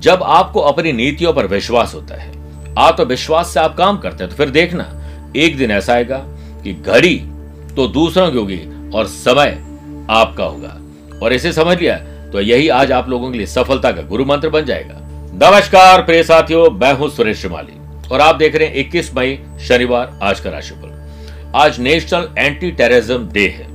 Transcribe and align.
जब 0.00 0.22
आपको 0.22 0.60
अपनी 0.60 0.92
नीतियों 0.92 1.32
पर 1.32 1.46
विश्वास 1.46 1.94
होता 1.94 2.14
है 2.14 2.28
आत्मविश्वास 2.78 3.46
तो 3.46 3.52
से 3.52 3.60
आप 3.60 3.76
काम 3.76 3.98
करते 3.98 4.24
हैं 4.24 4.30
तो 4.30 4.36
फिर 4.36 4.50
देखना, 4.50 4.84
एक 5.36 5.56
दिन 5.56 5.70
ऐसा 5.70 5.92
आएगा 5.92 6.18
कि 6.64 6.72
घड़ी 6.74 7.16
तो 7.76 7.86
दूसरों 7.88 8.30
की 8.30 8.38
होगी 8.38 8.60
और 8.94 9.06
समय 9.06 9.50
आपका 10.10 10.44
होगा। 10.44 10.76
और 11.22 11.32
इसे 11.32 11.52
समझ 11.52 11.78
लिया 11.78 11.96
तो 12.32 12.40
यही 12.40 12.68
आज 12.68 12.92
आप 12.92 13.08
लोगों 13.08 13.30
के 13.30 13.38
लिए 13.38 13.46
सफलता 13.46 13.90
का 13.92 14.02
गुरु 14.02 14.24
मंत्र 14.24 14.48
बन 14.48 14.64
जाएगा। 14.64 14.94
नमस्कार, 15.42 16.02
प्रिय 16.02 16.22
साथियों, 16.22 16.70
मैं 16.70 16.92
हूँ 16.92 17.08
सुरेश 17.10 17.40
श्रीमाली, 17.40 17.72
और 18.08 18.20
आप 18.20 18.36
देख 18.36 18.54
रहे 18.56 18.68
हैं 18.68 18.74
21 18.76 19.14
मई, 19.14 19.38
शनिवार, 19.68 20.18
आज 20.22 20.40
का 20.40 20.50
राशिफल। 20.50 21.52
आज 21.56 21.78
नेशनल 21.80 22.28
एंटी 22.38 22.70
टेररिज्म 22.70 23.28
डे 23.28 23.46
है। 23.48 23.68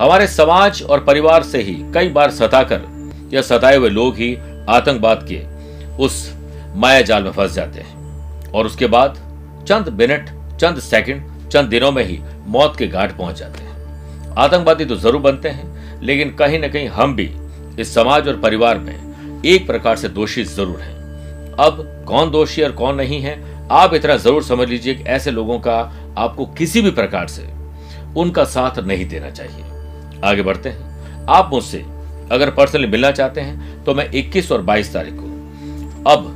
हमारे 0.00 0.26
समाज 0.26 0.82
और 0.82 1.04
परिवार 1.04 1.42
से 1.42 1.62
ही 1.62 1.76
कई 1.94 2.08
बार 2.08 2.30
सताकर 2.30 2.80
या 3.32 3.42
सताए 3.42 3.76
हुए 3.76 3.90
लोग 3.90 4.16
ही 4.16 4.32
आतंकवाद 4.68 5.26
के 5.30 5.42
उस 5.96 6.16
माया 6.76 7.00
जाल 7.00 7.22
में 7.22 7.30
फंस 7.32 7.52
जाते 7.52 7.80
हैं। 7.80 8.50
और 8.50 8.66
उसके 8.66 8.86
बाद 8.86 9.16
चंद 9.68 9.88
मिनट, 9.90 10.28
चंद 10.60 10.78
सेकंड, 10.80 11.48
चंद 11.50 11.68
दिनों 11.68 11.90
में 11.92 12.04
ही 12.04 12.18
मौत 12.46 12.76
के 12.78 12.86
घाट 12.86 13.16
पहुँच 13.16 13.38
जाते 13.38 13.62
हैं। 13.62 14.34
आतंकवादी 14.36 14.84
तो 14.84 14.96
ज़रूर 14.96 15.20
बनते 15.20 15.48
हैं, 15.48 16.00
लेकिन 16.02 16.34
कहीं 16.34 16.58
ना 16.58 16.68
कहीं 16.68 16.88
हम 16.88 17.14
भी 17.16 17.30
इस 17.78 17.94
समाज 17.94 18.28
और 18.28 18.40
परिवार 18.40 18.78
में 18.78 19.42
एक 19.46 19.66
प्रकार 19.66 19.96
से 19.96 20.08
दोषी 20.08 20.44
ज़रूर 20.44 20.80
हैं। 20.80 20.96
अब 21.58 22.04
कौन 22.08 22.30
दोषी 22.30 22.62
और 22.62 22.72
कौन 22.72 22.94
नहीं 22.94 23.20
है, 23.20 23.36
आप 23.70 23.94
इतना 23.94 24.16
ज़रूर 24.16 24.42
समझ 24.42 24.68
लीजिए 24.68 24.94
कि 24.94 25.04
ऐसे 25.06 25.30
लोगों 25.30 25.58
का 25.58 25.78
आपको 26.18 26.46
किसी 26.48 26.82
भी 26.82 26.90
प्रकार 26.90 27.26
से 27.28 27.46
उनका 28.16 28.44
साथ 28.46 28.78
नहीं 28.78 29.06
देना 29.08 29.30
चाहिए। 29.30 30.20
आगे 30.24 30.42
बढ़ते 30.42 30.68
हैं। 30.68 31.26
आप 31.28 31.50
मुझसे 31.52 31.84
अगर 32.30 32.50
पर्सनली 32.50 32.86
मिलना 32.86 33.10
चाहते 33.10 33.40
हैं 33.40 33.84
तो 33.84 33.94
मैं 33.94 34.10
21 34.12 34.50
और 34.52 34.62
22 34.62 34.92
तारीख 34.92 35.14
को। 35.14 35.26
अब 36.06 36.34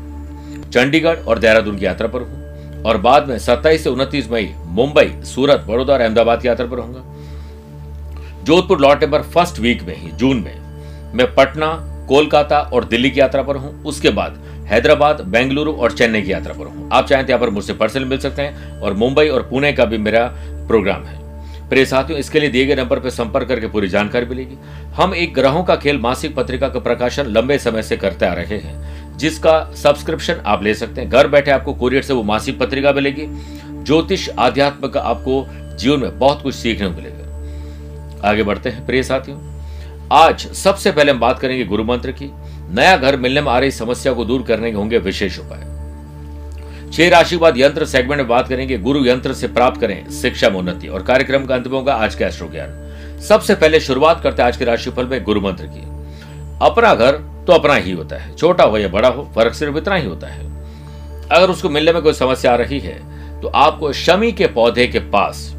चंडीगढ़ 0.73 1.17
और 1.19 1.39
देहरादून 1.39 1.79
की 1.79 1.87
यात्रा 1.87 2.09
पर 2.09 2.23
हूँ 2.23 2.83
और 2.83 2.97
बाद 2.99 3.29
में 3.29 3.39
27 3.39 3.85
से 3.85 3.91
29 3.91 4.31
मई 4.31 4.53
मुंबई, 4.59 5.13
सूरत, 5.25 5.65
बड़ौदा 5.69 5.93
और 5.93 6.01
अहमदाबाद 6.01 6.43
की 6.43 6.49
यात्रा 6.49 6.67
पर 6.67 6.77
रहूँगा। 6.77 8.45
जोधपुर 8.45 8.81
लौटने 8.81 9.07
पर 9.07 9.23
फ़र्स्ट 9.25 9.59
वीक 9.59 9.83
में 9.83 9.97
ही, 9.97 10.11
जून 10.11 10.37
में, 10.37 11.13
मैं 11.15 11.35
पटना, 11.35 11.75
कोलकाता 12.09 12.59
और 12.59 12.85
दिल्ली 12.85 13.11
की 13.11 13.21
यात्रा 13.21 13.43
पर 13.43 13.57
हूँ। 13.57 13.83
उसके 13.85 14.11
बाद 14.11 14.39
हैदराबाद, 14.67 15.21
बेंगलुरु 15.23 15.73
और 15.73 15.93
चेन्नई 15.93 16.23
की 16.23 16.33
यात्रा 16.33 16.55
पर 16.55 16.67
हूँ। 16.67 16.89
आप 16.93 17.07
चाहें 17.07 17.25
तो 17.27 17.33
यहाँ 17.33 17.41
पर 17.41 17.51
मुझसे 17.51 17.73
पर्सनल 17.75 18.05
मिल 18.05 18.19
सकते 18.19 18.43
हैं 18.43 18.81
और 18.81 18.95
मुंबई 18.95 19.29
और 19.29 19.43
पुणे 19.43 19.73
का 19.73 19.85
भी 19.85 19.99
मेरा 19.99 20.27
प्रोग्राम 20.69 21.05
है। 21.05 21.21
प्रिय 21.73 21.85
साथियों, 21.85 22.19
इसके 22.21 22.41
लिए 22.41 22.51
दिए 22.51 22.65
गए 22.67 22.75
नंबर 22.75 22.99
पर 23.01 23.11
संपर्क 23.11 23.49
करके 23.49 23.67
पूरी 23.67 23.89
जानकारी 23.89 24.27
मिलेगी। 24.27 24.57
हम 24.95 25.15
एक 25.15 25.33
ग्रहों 25.35 25.63
का 25.65 25.77
खेल 25.77 25.99
मासिक 25.99 26.35
पत्रिका 26.35 26.69
का 26.69 26.81
प्रकाशन 26.81 27.27
लंबे 27.27 27.59
समय 27.59 27.83
से 27.83 27.97
करते 27.97 28.27
आ 28.27 28.33
रहे 28.33 28.59
हैं, 28.59 29.17
जिसका 29.19 29.73
सब्सक्रिप्शन 29.75 30.43
आप 30.47 30.63
ले 30.63 30.75
सकते 30.75 31.01
हैं। 31.01 31.11
घर 31.11 31.29
बैठे 31.29 31.51
आपको 31.51 31.75
कुरियर 31.75 32.03
से 32.03 32.13
वो 32.13 32.23
मासिक 32.23 32.59
पत्रिका 32.59 32.93
मिलेगी। 32.93 33.27
ज्योतिष 33.85 34.29
आध्यात्म 34.31 34.89
का 34.89 35.01
आपको 35.01 35.45
जीवन 35.77 36.01
में 36.01 36.19
बहुत 36.19 36.43
कुछ 36.43 36.55
सीखने 36.55 36.89
को 36.89 36.95
मिलेगा। 36.95 38.29
आगे 38.29 38.43
बढ़ते 38.43 38.69
हैं, 38.69 38.87
प्रिय 38.87 39.03
साथियों। 39.03 39.41
आज 40.13 40.47
सबसे 40.55 40.93
पहले 40.93 41.13
हम 41.13 41.21
बात 41.21 41.39
करेंगे 41.39 41.65
गुरु 41.65 41.85
मंत्र 41.85 42.13
की। 42.13 42.31
नया 42.75 42.97
घर 42.97 43.17
मिलने 43.17 43.41
में 43.41 43.53
आ 43.53 43.59
रही 43.59 43.71
समस्या 43.71 44.13
को 44.13 44.25
दूर 44.25 44.43
करने 44.43 44.71
के 44.71 44.77
होंगे 44.77 44.99
विशेष 44.99 45.39
उपाय। 45.39 45.72
छह 46.93 47.09
राशि 47.09 47.37
बाद 47.37 47.59
यंत्र 47.59 47.85
सेगमेंट 47.85 48.19
में 48.19 48.29
बात 48.29 48.49
करेंगे। 48.49 48.77
गुरु 48.79 49.05
यंत्र 49.07 49.35
से 49.35 49.49
प्राप्त 49.49 49.81
करें 49.81 50.11
शिक्षा 50.13 50.49
उन्नति 50.49 50.89
और 50.89 51.03
कार्यक्रम 51.03 51.45
का 51.47 51.55
अंत 51.55 51.67
होगा 51.67 51.95
आज 51.97 52.15
का 52.15 52.27
एस्ट्रो 52.27 52.49
ज्ञान। 52.49 53.21
सबसे 53.21 53.55
पहले 53.55 53.79
शुरुआत 53.81 54.21
करते 54.23 54.43
हैं 54.43 54.49
आज 54.49 54.57
के 54.57 54.65
राशिफल 54.65 55.07
में 55.07 55.23
गुरु 55.25 55.41
मंत्र 55.41 55.67
की। 55.67 55.81
अपना 56.63 56.95
घर 56.95 57.17
तो 57.47 57.53
अपना 57.53 57.75
ही 57.75 57.93
होता 57.93 58.17
है। 58.17 58.35
छोटा 58.37 58.65
हो 58.65 58.79
या 58.79 58.89
बड़ा 58.89 59.09
हो, 59.09 59.23
फ़र्क 59.35 59.55
सिर्फ़ 59.55 59.77
इतना 59.77 59.95
ही 59.95 60.07
होता 60.07 60.27
है। 60.27 60.45
अगर 61.29 61.51
उसको 61.51 61.69
मिलने 61.69 61.93
में 61.93 62.03
कोई 62.03 62.13
समस्या 62.13 62.53
आ 62.53 62.57
रही 62.57 62.81
है 62.81 63.41
तो 63.41 63.49
आपको 63.49 63.93
शमी 63.93 64.31
के 64.33 64.47
पौधे 64.49 64.87
के 64.87 64.99
पास 65.11 65.51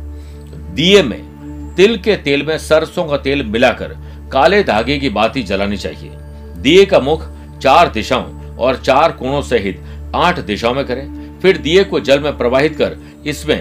दिए 0.75 1.01
में, 1.03 1.73
तिल 1.77 1.97
के 1.97 2.15
तेल 2.17 2.43
में 2.43 2.57
सरसों 2.59 3.05
का 3.05 3.17
तेल 3.19 3.43
मिलाकर 3.45 3.95
काले 4.31 4.61
धागे 4.63 4.97
की 4.97 5.09
बाती 5.09 5.43
जलानी 5.43 5.77
चाहिए। 5.77 6.11
दिए 6.57 6.85
का 6.85 6.99
मुख 6.99 7.27
चार 7.57 7.91
दिशाओं 7.91 8.55
और 8.57 8.77
चार 8.77 9.11
कोणों 9.13 9.41
सहित 9.41 9.83
आठ 10.15 10.39
दिशाओं 10.39 10.73
में 10.73 10.85
करें। 10.85 11.22
फिर 11.43 11.57
दिए 11.57 11.83
को 11.83 11.99
जल 11.99 12.19
में 12.19 12.37
प्रवाहित 12.37 12.75
कर 12.77 12.95
इसमें 13.25 13.59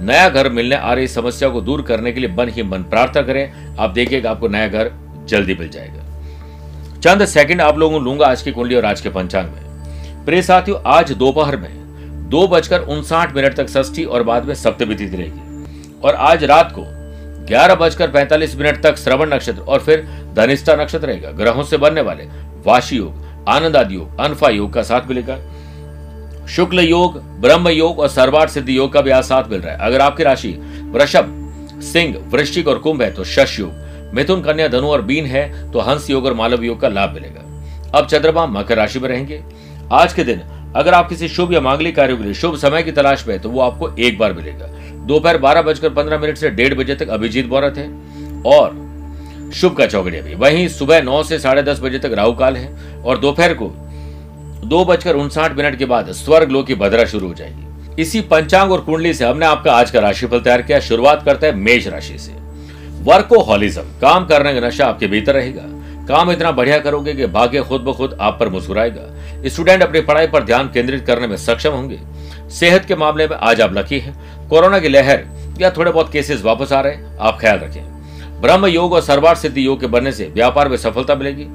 नया 0.00 0.28
घर 0.28 0.48
मिलने 0.48 0.76
आ 0.76 0.92
रही 0.92 1.08
समस्या 1.08 1.48
को 1.48 1.60
दूर 1.60 1.82
करने 1.82 2.12
के 2.12 2.20
लिए 2.20 2.30
मन 2.30 2.48
ही 2.48 2.62
मन 2.62 2.82
प्रार्थना 2.82 3.22
करें। 3.22 3.76
आप 3.76 3.90
देखिएगा 3.90 4.30
आपको 4.30 4.48
नया 4.48 4.68
घर 4.68 4.90
जल्दी 5.24 5.54
मिल 5.54 5.68
जाएगा। 5.68 6.04
चंद 6.98 7.24
सेकंड 7.24 7.60
आप 7.60 7.78
लोगों 7.78 8.02
लूँगा 8.02 8.26
आज 8.26 8.42
की 8.42 8.52
कुंडली 8.52 8.74
और 8.74 8.84
आज 8.84 9.00
के 9.00 9.08
पंचांग 9.08 9.48
में। 9.48 10.24
प्रिय 10.24 10.42
साथियों, 10.42 10.78
आज 10.86 11.12
दोपहर 11.12 11.56
में 11.56 12.28
दो 12.30 12.46
बजकर 12.48 12.80
उनसाठ 12.80 13.34
मिनट 13.36 13.56
तक 13.56 13.68
षष्ठी 13.68 14.04
और 14.04 14.22
बाद 14.22 14.44
में 14.44 14.54
सप्तमी 14.54 14.94
तिथि 14.94 15.16
रहेगी। 15.16 16.00
और 16.04 16.14
आज 16.14 16.44
रात 16.44 16.72
को 16.72 16.84
ग्यारह 17.46 17.74
बजकर 17.74 18.10
पैंतालीस 18.10 18.56
मिनट 18.56 18.82
तक 18.82 18.96
श्रवण 18.96 19.32
नक्षत्र 19.34 19.62
और 19.62 19.80
फिर 19.80 20.06
धनिष्ठा 20.34 20.74
नक्षत्र 20.74 21.06
रहेगा। 21.06 21.30
ग्रहों 21.30 21.62
से 21.62 21.76
बनने 21.76 22.00
वाले 22.00 22.24
वाशी 22.66 22.96
योग 22.96 23.26
आनंद 23.48 23.76
आदि 23.76 23.94
योग, 23.94 24.18
अनफा 24.20 24.48
योग 24.48 24.72
का 24.72 24.82
साथ 24.82 25.08
मिलेगा। 25.08 25.38
शुक्ल 26.48 26.80
योग, 26.80 27.18
ब्रह्म 27.40 27.68
योग 27.68 27.98
और 27.98 28.08
सर्वार्थ 28.08 28.52
सिद्धि 28.52 28.76
योग 28.76 28.92
का 28.92 29.00
भी 29.00 29.10
आज 29.10 29.24
साथ 29.24 29.48
मिल 29.50 29.60
रहा 29.60 29.72
है। 29.72 29.78
अगर 29.80 30.00
आपकी 30.00 30.22
राशि 30.22 30.48
वृषभ, 30.92 31.34
सिंह, 31.82 32.16
वृश्चिक 32.30 32.68
और 32.68 32.78
कुंभ 32.78 33.02
है 33.02 33.10
तो 33.10 33.24
शश 33.26 33.58
योग 33.60 34.12
मिथुन 34.14 34.42
कन्या, 34.42 34.68
धनु 34.68 34.86
और 34.86 35.02
बीन 35.02 35.26
है 35.26 35.70
तो 35.72 35.80
हंस 35.80 36.08
योग 36.10 36.26
और 36.26 36.34
मालव 36.34 36.64
योग 36.64 36.80
का 36.80 36.88
लाभ 36.88 37.12
मिलेगा। 37.14 37.98
अब 37.98 38.06
चंद्रमा 38.06 38.46
मकर 38.48 38.76
राशि 38.76 38.98
में 38.98 39.08
रहेंगे। 39.08 39.42
आज 39.92 40.12
के 40.12 40.24
दिन 40.24 40.40
अगर 40.76 40.94
आप 40.94 41.08
किसी 41.08 41.28
शुभ 41.28 41.52
या 41.52 41.60
मांगलिक 41.60 41.96
कार्यों 41.96 42.16
के 42.18 42.24
लिए 42.24 42.34
शुभ 42.34 42.56
समय 42.56 42.82
की 42.82 42.92
तलाश 42.92 43.26
में 43.28 43.38
तो 43.40 43.50
वो 43.50 43.60
आपको 43.60 43.90
एक 43.98 44.18
बार 44.18 44.32
मिलेगा। 44.32 44.66
दोपहर 45.06 45.38
बारह 45.38 45.62
बजकर 45.62 45.90
पंद्रह 45.90 46.18
मिनट 46.18 46.36
से 46.36 46.50
डेढ़ 46.50 46.74
बजे 46.74 46.94
तक 46.94 47.08
अभिजीत 47.08 47.46
मुहूर्त 47.46 47.78
है 47.78 47.86
और 48.46 49.50
शुभ 49.54 49.76
का 49.76 49.86
चौकड़िया 49.86 50.22
भी। 50.22 50.34
वहीं 50.34 50.66
सुबह 50.68 51.02
नौ 51.02 51.22
से 51.22 51.38
साढ़े 51.38 51.62
दस 51.62 51.80
बजे 51.80 51.98
तक 51.98 52.12
राहु 52.12 52.32
काल 52.32 52.56
है 52.56 53.02
और 53.02 53.18
दोपहर 53.18 53.54
को 53.54 53.72
दो 54.64 54.84
बजकर 54.84 55.14
उनसाठ 55.14 55.56
मिनट 55.56 55.76
के 55.78 55.84
बाद 55.84 56.10
स्वर्ग 56.12 56.50
लो 56.50 56.62
की 56.62 56.74
भद्रा 56.74 57.04
शुरू 57.04 57.28
हो 57.28 57.34
जाएगी। 57.34 58.02
इसी 58.02 58.20
पंचांग 58.20 58.72
और 58.72 58.80
कुंडली 58.80 59.14
से 59.14 59.24
हमने 59.24 59.46
आपका 59.46 59.72
आज 59.72 59.90
का 59.90 60.00
राशिफल 60.00 60.40
तैयार 60.40 60.62
किया। 60.62 60.80
शुरुआत 60.80 61.24
करते 61.24 61.46
हैं 61.46 61.54
मेष 61.54 61.86
राशि 61.86 62.18
से। 62.18 62.32
वर्कोहॉलिज्म, 63.02 63.82
काम 64.00 64.26
करने 64.26 64.60
का 64.60 64.66
नशा 64.66 64.86
आपके 64.86 65.06
भीतर 65.06 65.34
रहेगा। 65.34 65.62
काम 66.06 66.30
इतना 66.32 66.50
बढ़िया 66.52 66.78
करोगे 66.78 67.14
कि 67.14 67.26
भाग्य 67.26 67.62
खुद 67.62 67.80
ब 67.80 67.92
खुद 67.92 68.16
आप 68.20 68.36
पर 68.40 68.48
मुस्कुराएगा। 68.48 69.48
स्टूडेंट 69.48 69.82
अपनी 69.82 70.00
पढ़ाई 70.00 70.26
पर 70.26 70.44
ध्यान 70.44 70.68
केंद्रित 70.68 71.06
करने 71.06 71.26
में 71.26 71.36
सक्षम 71.36 71.70
होंगे। 71.70 71.98
सेहत 72.50 72.84
के 72.84 72.96
मामले 72.96 73.26
में 73.28 73.36
आज 73.36 73.60
आप 73.60 73.72
लकी 73.72 73.98
हैं। 73.98 74.48
कोरोना 74.48 74.78
की 74.78 74.88
लहर 74.88 75.24
या 75.60 75.70
थोड़े 75.70 75.90
बहुत 75.90 76.12
केसेस 76.12 76.42
वापस 76.42 76.72
आ 76.72 76.80
रहे 76.80 76.94
हैं, 76.94 77.16
आप 77.18 77.38
ख्याल 77.40 77.58
रखें। 77.58 78.40
ब्रह्म 78.40 78.66
योग 78.66 78.92
और 78.92 79.00
सर्वार 79.02 79.34
सिद्धि 79.34 79.66
योग 79.66 79.80
के 79.80 79.86
बनने 79.86 80.12
से 80.12 80.24
व्यापार 80.24 80.68
में 80.68 80.76
सफलता 80.76 81.14
मिलेगी। 81.14 81.46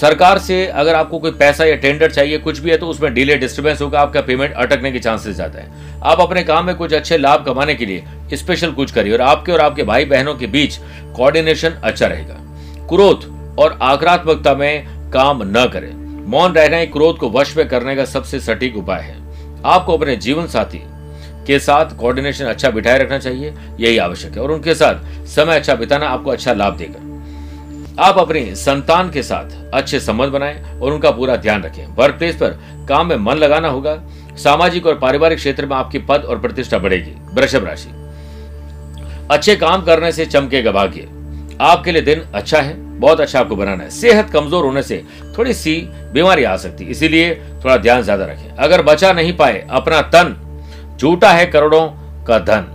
सरकार 0.00 0.38
से 0.38 0.66
अगर 0.66 0.94
आपको 0.94 1.18
कोई 1.18 1.30
पैसा 1.32 1.64
या 1.64 1.76
टेंडर 1.76 2.10
चाहिए, 2.10 2.38
कुछ 2.38 2.58
भी 2.58 2.70
है 2.70 2.76
तो 2.76 2.86
उसमें 2.86 3.12
डिले 3.14 3.36
डिस्टर्बेंस 3.36 3.80
होगा, 3.82 4.00
आपका 4.00 4.20
पेमेंट 4.20 4.52
अटकने 4.54 4.92
के 4.92 4.98
चांसेस 4.98 5.34
ज़्यादा 5.36 5.58
है। 5.58 6.00
आप 6.02 6.20
अपने 6.20 6.42
काम 6.42 6.66
में 6.66 6.74
कुछ 6.76 6.92
अच्छे 6.94 7.16
लाभ 7.18 7.44
कमाने 7.46 7.74
के 7.74 7.86
लिए 7.86 8.36
स्पेशल 8.36 8.72
कुछ 8.72 8.92
करिए 8.92 9.12
और 9.12 9.20
आपके 9.22 9.52
और 9.52 9.60
आपके 9.60 9.82
भाई 9.84 10.04
बहनों 10.06 10.34
के 10.34 10.46
बीच 10.48 10.78
कोऑर्डिनेशन 11.16 11.70
अच्छा 11.70 12.06
रहेगा। 12.06 12.34
क्रोध 12.88 13.24
और 13.58 13.78
आक्रात्मकता 13.82 14.54
में 14.54 15.10
काम 15.10 15.42
न 15.46 15.66
करें। 15.68 15.92
मौन 16.26 16.52
रहना 16.52 16.76
ही 16.76 16.86
क्रोध 16.88 17.18
को 17.18 17.30
वश 17.30 17.56
में 17.56 17.66
करने 17.68 17.96
का 17.96 18.04
सबसे 18.04 18.40
सटीक 18.40 18.76
उपाय 18.76 19.00
है। 19.00 19.16
आपको 19.66 19.96
अपने 19.96 20.16
जीवन 20.18 20.46
साथी 20.46 20.82
के 21.46 21.58
साथ 21.58 21.96
कोऑर्डिनेशन 21.96 22.44
अच्छा 22.44 22.70
बिठाए 22.70 22.98
रखना 22.98 23.18
चाहिए, 23.18 23.54
यही 23.80 23.98
आवश्यक 23.98 24.34
है। 24.34 24.42
और 24.42 24.52
उनके 24.52 24.74
साथ 24.74 25.26
समय 25.26 25.56
अच्छा 25.56 25.74
बिताना 25.74 26.08
आपको 26.08 26.30
अच्छा 26.30 26.52
लाभ 26.52 26.76
देगा। 26.76 27.06
आप 27.98 28.18
अपनी 28.18 28.54
संतान 28.54 29.10
के 29.10 29.22
साथ 29.22 29.74
अच्छे 29.74 30.00
संबंध 30.00 30.32
बनाएँ 30.32 30.62
और 30.72 30.92
उनका 30.92 31.10
पूरा 31.10 31.36
ध्यान 31.36 31.62
रखें। 31.62 31.86
वर्क 31.94 32.14
प्लेस 32.14 32.36
पर 32.36 32.58
काम 32.88 33.06
में 33.06 33.16
मन 33.16 33.36
लगाना 33.36 33.68
होगा। 33.68 33.96
सामाजिक 34.38 34.86
और 34.86 34.98
पारिवारिक 34.98 35.38
क्षेत्र 35.38 35.66
में 35.66 35.76
आपकी 35.76 35.98
पद 36.00 36.24
और 36.24 36.38
प्रतिष्ठा 36.40 36.78
बढ़ेगी। 36.78 37.14
वृषभ 37.34 37.64
राशि। 37.64 37.90
अच्छे 39.30 39.56
काम 39.56 39.84
करने 39.84 40.12
से 40.12 40.26
चमकेगा 40.26 40.72
भाग्य 40.72 41.08
आपके 41.62 41.92
लिए 41.92 42.02
दिन 42.02 42.20
अच्छा 42.34 42.60
है, 42.60 42.74
बहुत 42.98 43.20
अच्छा 43.20 43.40
आपको 43.40 43.56
बनाना 43.56 43.84
है। 43.84 43.90
सेहत 43.90 44.30
कमज़ोर 44.30 44.64
होने 44.64 44.82
से 44.82 45.02
थोड़ी 45.38 45.54
सी 45.54 45.76
बीमारी 46.12 46.44
आ 46.44 46.56
सकती 46.56 46.84
है, 46.84 46.90
इसीलिए 46.90 47.34
थोड़ा 47.64 47.76
ध्यान 47.76 48.02
ज़्यादा 48.02 48.24
रखें। 48.24 48.56
अगर 48.56 48.82
बचा 48.82 49.12
नहीं 49.12 49.36
पाए, 49.36 49.66
अपना 49.70 50.00
तन, 50.04 50.34
झूठा 50.98 51.30
है 51.30 51.46
करोड़ों 51.46 51.86
का 52.26 52.38
धन 52.40 52.74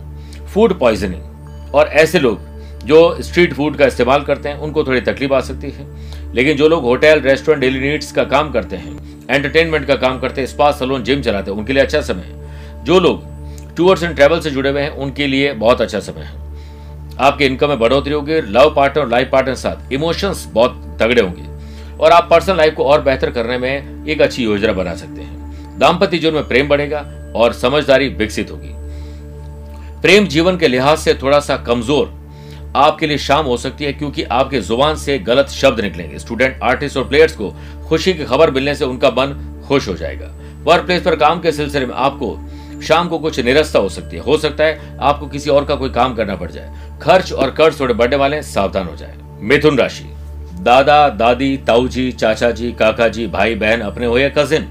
फ़ूड 0.53 0.77
पॉइजनिंग 0.79 1.73
और 1.75 1.87
ऐसे 1.87 2.19
लोग 2.19 2.52
जो 2.85 3.17
स्ट्रीट 3.21 3.53
फ़ूड 3.53 3.77
का 3.77 3.85
इस्तेमाल 3.85 4.23
करते 4.23 4.49
हैं, 4.49 4.57
उनको 4.57 4.83
थोड़ी 4.83 5.01
तकलीफ़ 5.01 5.33
आ 5.33 5.39
सकती 5.41 5.69
है। 5.69 5.87
लेकिन 6.35 6.57
जो 6.57 6.67
लोग 6.67 6.83
होटल 6.83 7.19
रेस्टोरेंट 7.19 7.61
डेली 7.61 7.79
नीड्स 7.79 8.11
का 8.11 8.23
काम 8.23 8.51
करते 8.51 8.75
हैं 8.75 9.25
एंटरटेनमेंट 9.29 9.85
का 9.87 9.95
काम 9.95 10.19
करते 10.19 10.41
हैं 10.41 10.47
स्पा 10.47 10.71
सलून 10.71 11.03
जिम 11.03 11.21
चलाते 11.21 11.51
हैं, 11.51 11.57
उनके 11.57 11.73
लिए 11.73 11.83
अच्छा 11.83 12.01
समय 12.01 12.21
है। 12.21 12.83
जो 12.83 12.99
लोग 12.99 13.75
टूर्स 13.75 14.03
एंड 14.03 14.15
ट्रेवल 14.15 14.39
से 14.39 14.51
जुड़े 14.51 14.69
हुए 14.69 14.81
हैं, 14.81 14.89
उनके 14.89 15.27
लिए 15.27 15.53
बहुत 15.53 15.81
अच्छा 15.81 15.99
समय 15.99 16.21
है। 16.21 16.41
आपके 17.19 17.45
इनकम 17.45 17.69
में 17.69 17.79
बढ़ोतरी 17.79 18.13
होगी 18.13 18.41
लव 18.41 18.73
पार्टनर 18.75 19.03
और 19.03 19.09
लाइफ 19.09 19.29
पार्टनर 19.31 19.55
साथ 19.55 19.91
इमोशंस 19.93 20.47
बहुत 20.53 20.97
तगड़े 21.01 21.21
होंगे। 21.21 21.51
और 21.97 22.11
आप 22.11 22.27
पर्सनल 22.29 22.57
लाइफ 22.57 22.73
को 22.73 22.83
और 22.83 23.01
बेहतर 23.01 23.31
करने 23.31 23.57
में 23.57 24.05
एक 24.07 24.21
अच्छी 24.21 24.43
योजना 24.43 24.73
बना 24.73 24.95
सकते 24.95 25.21
हैं। 25.21 25.79
दाम्पत्य 25.79 26.17
जीवन 26.17 26.33
में 26.33 26.47
प्रेम 26.47 26.67
बढ़ेगा 26.67 27.05
और 27.35 27.53
समझदारी 27.53 28.07
विकसित 28.09 28.51
होगी। 28.51 28.73
प्रेम 30.01 30.27
जीवन 30.27 30.57
के 30.57 30.67
लिहाज 30.67 30.97
से 30.97 31.13
थोड़ा 31.13 31.39
सा 31.39 31.57
कमज़ोर 31.57 32.22
आपके 32.75 33.07
लिए 33.07 33.17
शाम 33.17 33.45
हो 33.45 33.57
सकती 33.57 33.85
है 33.85 33.93
क्योंकि 33.93 34.23
आपके 34.23 34.59
ज़ुबान 34.61 34.95
से 34.95 35.17
गलत 35.19 35.49
शब्द 35.49 35.79
निकलेंगे। 35.79 36.19
स्टूडेंट 36.19 36.59
आर्टिस्ट 36.63 36.97
और 36.97 37.07
प्लेयर्स 37.07 37.35
को 37.35 37.53
खुशी 37.87 38.13
की 38.13 38.23
खबर 38.23 38.51
मिलने 38.51 38.75
से 38.75 38.85
उनका 38.85 39.09
मन 39.09 39.61
खुश 39.67 39.87
हो 39.87 39.93
जाएगा। 39.93 40.27
वर्क 40.63 40.85
प्लेस 40.85 41.01
पर 41.01 41.15
काम 41.15 41.41
के 41.41 41.51
सिलसिले 41.51 41.85
में 41.85 41.93
आपको 41.95 42.37
शाम 42.81 43.07
को 43.07 43.19
कुछ 43.19 43.39
निरस्ता 43.39 43.79
हो 43.79 43.89
सकती 43.89 44.15
है। 44.15 44.23
हो 44.23 44.37
सकता 44.37 44.63
है 44.63 44.97
आपको 45.01 45.27
किसी 45.27 45.49
और 45.49 45.65
का 45.65 45.75
कोई 45.75 45.89
काम 45.89 46.15
करना 46.15 46.35
पड़ 46.35 46.49
जाए। 46.51 46.99
खर्च 47.01 47.31
और 47.33 47.51
कर्ज 47.51 47.79
थोड़े 47.79 47.93
बढ़ने 47.93 48.15
वाले 48.15 48.41
सावधान 48.43 48.87
हो 48.87 48.95
जाए। 48.95 49.17
मिथुन 49.41 49.77
राशि। 49.77 50.03
दादा, 50.59 51.09
दादी 51.09 51.57
ताऊ 51.57 51.87
जी 51.87 52.11
चाचा 52.11 52.51
जी 52.51 52.71
काका 52.71 53.07
जी 53.07 53.27
भाई 53.27 53.55
बहन 53.55 53.81
अपने 53.81 54.05
हो 54.05 54.17
या 54.17 54.29
कजिन 54.29 54.67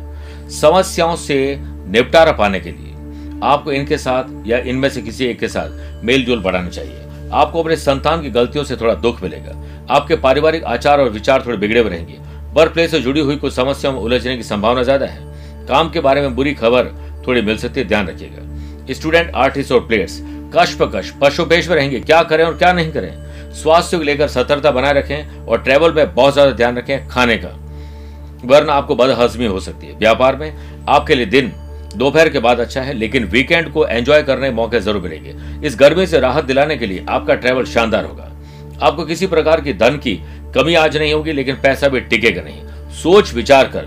समस्याओं 0.50 1.16
से 1.16 1.56
निपटारा 1.60 2.32
पाने 2.32 2.60
के 2.60 2.70
लिए 2.70 3.40
आपको 3.42 3.72
इनके 3.72 3.98
साथ 3.98 4.46
या 4.46 4.58
इनमें 4.58 4.88
से 4.90 5.02
किसी 5.02 5.24
एक 5.26 5.38
के 5.38 5.48
साथ 5.48 6.04
मेल 6.04 6.24
जोल 6.24 6.42
बढ़ाना 6.42 6.68
चाहिए। 6.68 6.98
आपको 7.32 7.62
अपने 7.62 7.76
संतान 7.76 8.22
की 8.22 8.30
गलतियों 8.30 8.64
से 8.64 8.76
थोड़ा 8.76 8.94
दुख 8.96 9.22
मिलेगा। 9.22 9.56
आपके 9.90 10.16
पारिवारिक 10.16 10.64
आचार 10.64 11.00
और 11.00 11.08
विचार 11.10 11.42
थोड़े 11.46 11.56
बिगड़े 11.58 11.80
हुए 11.80 11.90
रहेंगे। 11.90 12.18
वर्क 12.54 12.72
प्लेस 12.72 12.90
से 12.90 13.00
जुड़ी 13.00 13.20
हुई 13.20 13.36
कुछ 13.36 13.54
समस्याओं 13.54 13.94
में 13.94 14.00
उलझने 14.00 14.36
की 14.36 14.42
संभावना 14.42 14.82
ज़्यादा 14.82 15.06
है। 15.06 15.66
काम 15.66 15.90
के 15.90 16.00
बारे 16.00 16.20
में 16.20 16.34
बुरी 16.36 16.54
खबर 16.54 16.86
थोड़ी 17.26 17.42
मिल 17.42 17.56
सकती 17.58 17.80
है, 17.80 17.86
ध्यान 17.88 18.08
रखिएगा। 18.08 18.94
स्टूडेंट, 18.94 19.30
आर्टिस्ट 19.34 19.72
और 19.72 19.80
प्लेयर्स 19.80 20.20
कश 20.54 20.76
पशुपेश 21.22 21.68
में 21.68 21.74
रहेंगे। 21.76 22.00
क्या 22.00 22.22
करें 22.22 22.44
और 22.44 22.56
क्या 22.56 22.72
नहीं 22.72 22.90
करें? 22.92 23.52
स्वास्थ्य 23.54 23.96
को 23.96 24.02
लेकर 24.02 24.28
सतर्कता 24.28 24.70
बनाए 24.70 24.92
रखें 24.92 25.46
और 25.46 25.62
ट्रेवल 25.62 25.92
में 25.92 26.14
बहुत 26.14 26.32
ज़्यादा 26.32 26.50
ध्यान 26.52 26.76
रखें 26.78 27.08
खाने 27.08 27.36
का। 27.36 27.48
वरना 28.44 28.72
आपको 28.72 28.94
बदहजमी 28.96 29.46
हो 29.46 29.60
सकती 29.60 29.86
है। 29.86 29.96
व्यापार 29.98 30.36
में 30.36 30.84
आपके 30.88 31.14
लिए 31.14 31.26
दिन 31.26 31.52
दोपहर 31.96 32.28
के 32.28 32.38
बाद 32.38 32.60
अच्छा 32.60 32.80
है, 32.80 32.92
लेकिन 32.92 33.24
वीकेंड 33.24 33.72
को 33.72 33.86
एंजॉय 33.86 34.22
करने 34.22 34.50
मौके 34.50 34.80
ज़रूर 34.80 35.02
मिलेंगे। 35.02 35.34
इस 35.66 35.76
गर्मी 35.76 36.06
से 36.06 36.20
राहत 36.20 36.44
दिलाने 36.44 36.76
के 36.76 36.86
लिए 36.86 37.04
आपका 37.08 37.34
ट्रैवल 37.34 37.64
शानदार 37.64 38.04
होगा। 38.04 38.30
आपको 38.82 39.04
किसी 39.04 39.26
प्रकार 39.26 39.60
की 39.60 39.72
धन 39.72 39.96
की 39.96 40.14
कमी 40.54 40.74
आज 40.74 40.96
नहीं 40.96 41.12
होगी, 41.12 41.32
लेकिन 41.32 41.54
पैसा 41.54 41.88
भी 41.88 42.00
टिकेगा 42.00 42.42
नहीं। 42.42 42.90
सोच, 42.92 43.34
विचार 43.34 43.70
कर। 43.76 43.86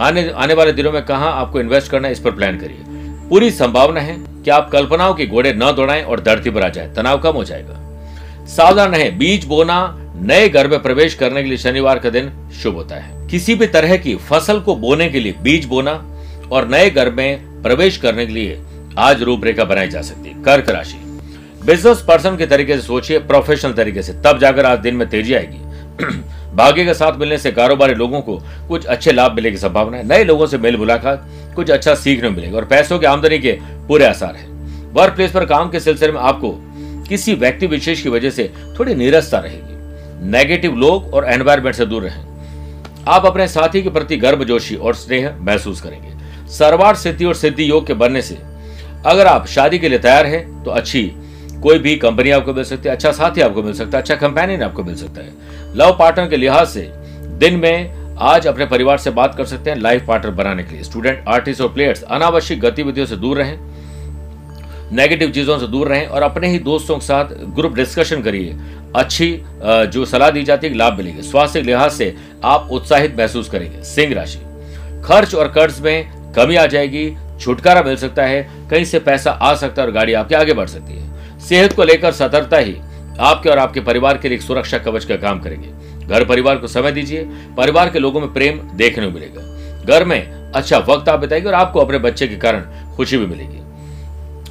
आने 0.00 0.28
आने 0.30 0.54
वाले 0.54 0.72
दिनों 0.72 0.92
में 0.92 1.02
कहा 1.04 1.28
आपको 1.30 1.60
इन्वेस्ट 1.60 1.90
करना 1.90 2.08
है, 2.08 2.12
इस 2.12 2.20
पर 2.20 2.30
प्लान 2.30 2.58
करिए। 2.58 2.84
पूरी 3.28 3.50
संभावना 3.50 4.00
है 4.00 4.16
कि 4.44 4.50
आप 4.50 4.70
कल्पनाओं 4.70 5.14
के 5.14 5.26
घोड़े 5.26 5.52
न 5.52 5.72
दौड़ाएँ 5.72 6.02
और 6.02 6.20
धरती 6.20 6.50
पर 6.50 6.62
आ 6.62 6.68
जाए। 6.68 6.92
तनाव 6.94 7.18
कम 7.18 7.32
हो 7.32 7.44
जाएगा। 7.44 8.46
सावधान 8.46 8.94
रहे। 8.94 9.10
बीज 9.10 9.44
बोना, 9.44 9.76
नए 10.16 10.48
घर 10.48 10.68
में 10.68 10.82
प्रवेश 10.82 11.14
करने 11.14 11.42
के 11.42 11.48
लिए 11.48 11.58
शनिवार 11.58 11.98
का 11.98 12.10
दिन 12.10 12.30
शुभ 12.62 12.74
होता 12.74 12.94
है। 12.94 13.28
किसी 13.28 13.54
भी 13.54 13.66
तरह 13.66 13.96
की 13.96 14.14
फ़सल 14.28 14.60
को 14.60 14.74
बोने 14.76 15.08
के 15.08 15.20
लिए 15.20 15.34
बीज 15.42 15.64
बोना 15.64 15.92
और 16.52 16.68
नए 16.68 16.90
घर 16.90 17.10
में 17.10 17.62
प्रवेश 17.62 17.96
करने 17.96 18.26
के 18.26 18.32
लिए 18.32 18.60
आज 18.98 19.22
रूपरेखा 19.22 19.64
बनाई 19.64 19.88
जा 19.88 20.02
सकती 20.02 20.30
है। 20.30 20.42
कर्क 20.42 20.70
राशि। 20.70 21.00
बिज़नेस 21.66 22.04
पर्सन 22.08 22.36
के 22.36 22.46
तरीके 22.46 22.76
से 22.76 22.82
सोचिए 22.82 23.18
प्रोफेशनल 23.18 23.72
तरीके 23.72 24.02
से। 24.02 24.12
तब 24.12 24.38
जाकर 24.38 24.66
आज 24.66 24.78
दिन 24.78 24.94
में 24.94 25.08
तेज़ी 25.08 25.34
आएगी। 25.34 25.58
भाग्य 26.56 26.84
के 26.84 26.94
साथ 26.94 27.18
मिलने 27.18 27.38
से 27.38 27.52
कारोबारी 27.52 27.94
लोगों 27.94 28.20
को 28.20 28.42
कुछ 28.68 28.84
अच्छे 28.84 29.12
लाभ 29.12 29.32
मिलने 29.32 29.50
की 29.50 29.56
संभावना 29.56 29.96
है। 29.96 30.08
नए 30.08 30.24
लोगों 30.24 30.46
से 30.46 30.58
मेल 30.58 30.76
मुलाकात 30.76 31.28
कुछ 31.56 31.70
अच्छा 31.70 31.94
सीखने 31.94 32.28
मिलेगा 32.28 32.56
और 32.56 32.64
पैसों 32.64 32.98
की 32.98 33.06
आमदनी 33.06 33.38
के 33.38 33.58
पूरे 33.62 34.06
आसार 34.06 34.36
है। 34.36 34.46
वर्क 34.92 35.14
प्लेस 35.14 35.30
पर 35.30 35.44
काम 35.44 35.70
के 35.70 35.80
सिलसिले 35.80 36.12
में 36.12 36.20
आपको 36.20 36.60
किसी 37.08 37.34
व्यक्ति 37.34 37.66
विशेष 37.66 38.02
की 38.02 38.08
वजह 38.08 38.30
से 38.30 38.52
थोड़ी 38.78 38.94
निरस्ता 38.94 39.38
रहेगी। 39.38 39.74
नेगेटिव 40.30 40.76
लोग 40.76 41.14
और 41.14 41.24
एनवायरमेंट 41.24 41.76
से 41.76 41.86
दूर 41.86 42.02
रहें। 42.02 42.24
आप 43.08 43.26
अपने 43.26 43.48
साथी 43.48 43.82
के 43.82 43.90
प्रति 43.90 44.16
गर्भजोशी 44.16 44.76
और 44.76 44.94
स्नेह 44.94 45.36
महसूस 45.40 45.80
करेंगे। 45.80 46.13
सर्वार 46.54 46.94
सिद्धि 46.96 47.24
और 47.24 47.34
सिद्धि 47.34 47.70
योग 47.70 47.86
के 47.86 47.94
बनने 47.94 48.22
से 48.22 48.38
अगर 49.06 49.26
आप 49.26 49.46
शादी 49.46 49.78
के 49.78 49.88
लिए 49.88 49.98
तैयार 49.98 50.26
हैं 50.26 50.62
तो 50.64 50.70
अच्छी 50.70 51.02
कोई 51.62 51.78
भी 51.78 51.96
कंपनी 51.96 52.30
आपको 52.30 52.54
मिल 52.54 52.64
सकती 52.64 52.88
है 52.88 52.94
अच्छा 52.94 53.12
साथी 53.12 53.40
आपको 53.40 53.62
मिल 53.62 53.72
सकता 53.72 53.98
है 53.98 54.02
अच्छा 54.02 54.14
कंपेनियन 54.16 54.62
आपको 54.62 54.84
मिल 54.84 54.94
सकता 54.96 55.20
है। 55.20 55.76
लव 55.76 55.96
पार्टनर 55.98 56.28
के 56.28 56.36
लिहाज 56.36 56.66
से 56.68 56.82
दिन 57.38 57.54
में 57.54 58.16
आज 58.22 58.46
अपने 58.46 58.66
परिवार 58.66 58.98
से 58.98 59.10
बात 59.10 59.34
कर 59.34 59.44
सकते 59.44 59.70
हैं 59.70 59.76
लाइफ 59.78 60.04
पार्टनर 60.06 60.30
बनाने 60.32 60.62
के 60.62 60.74
लिए। 60.74 60.82
स्टूडेंट 60.82 61.24
आर्टिस्ट 61.28 61.60
और 61.60 61.68
प्लेयर्स 61.68 62.02
अनावश्यक 62.02 62.60
गतिविधियों 62.60 63.06
से 63.06 63.16
दूर 63.16 63.38
रहें 63.38 63.58
नेगेटिव 64.92 65.30
चीज़ों 65.30 65.58
से 65.58 65.66
दूर 65.66 65.88
रहें 65.88 66.06
और 66.06 66.22
अपने 66.22 66.48
ही 66.48 66.58
दोस्तों 66.60 66.96
के 66.96 67.06
साथ 67.06 67.34
ग्रुप 67.54 67.74
डिस्कशन 67.74 68.22
करिए। 68.22 68.56
अच्छी 68.96 69.30
जो 69.64 70.04
सलाह 70.04 70.30
दी 70.30 70.42
जाती 70.42 70.66
है 70.66 70.74
लाभ 70.74 70.98
मिलेगी। 70.98 71.22
स्वास्थ्य 71.22 71.60
के 71.60 71.66
लिहाज 71.66 71.92
से 71.92 72.14
आप 72.44 72.68
उत्साहित 72.72 73.16
महसूस 73.18 73.48
करेंगे। 73.50 73.82
सिंह 73.84 74.14
राशि। 74.14 74.38
खर्च 75.04 75.34
और 75.34 75.48
कर्ज 75.48 75.80
में 75.80 76.13
कमी 76.36 76.56
आ 76.56 76.66
जाएगी, 76.66 77.16
छुटकारा 77.40 77.82
मिल 77.82 77.96
सकता 77.96 78.22
है, 78.22 78.50
कहीं 78.70 78.84
से 78.84 78.98
पैसा 78.98 79.30
आ 79.30 79.54
सकता 79.54 79.82
है 79.82 79.88
और 79.88 79.94
गाड़ी 79.94 80.12
आपके 80.12 80.34
आगे 80.34 80.52
बढ़ 80.52 80.66
सकती 80.66 80.94
है। 80.94 81.14
सेहत 81.40 81.72
को 81.72 81.84
लेकर 81.84 82.12
सतर्कता 82.12 82.56
ही 82.56 82.76
आपके 83.20 83.48
और 83.48 83.58
आपके 83.58 83.80
परिवार 83.80 84.18
के 84.18 84.28
लिए 84.28 84.36
एक 84.36 84.42
सुरक्षा 84.42 84.78
कवच 84.78 85.04
का 85.04 85.16
काम 85.16 85.40
करेंगे। 85.40 85.68
घर 86.06 86.24
परिवार 86.24 86.56
को 86.56 86.66
समय 86.66 86.92
दीजिए, 86.92 87.24
परिवार 87.56 87.90
के 87.90 87.98
लोगों 87.98 88.20
में 88.20 88.32
प्रेम 88.32 88.58
देखने 88.58 89.06
को 89.06 89.12
मिलेगा। 89.12 89.54
घर 89.84 90.04
में 90.04 90.52
अच्छा 90.54 90.78
वक्त 90.78 91.08
आप 91.08 91.20
बिताएँगे 91.20 91.48
और 91.48 91.54
आपको 91.54 91.80
अपने 91.80 91.98
बच्चे 91.98 92.26
के 92.26 92.36
कारण 92.36 92.60
खुशी 92.96 93.16
भी 93.16 93.26
मिलेगी। 93.26 93.58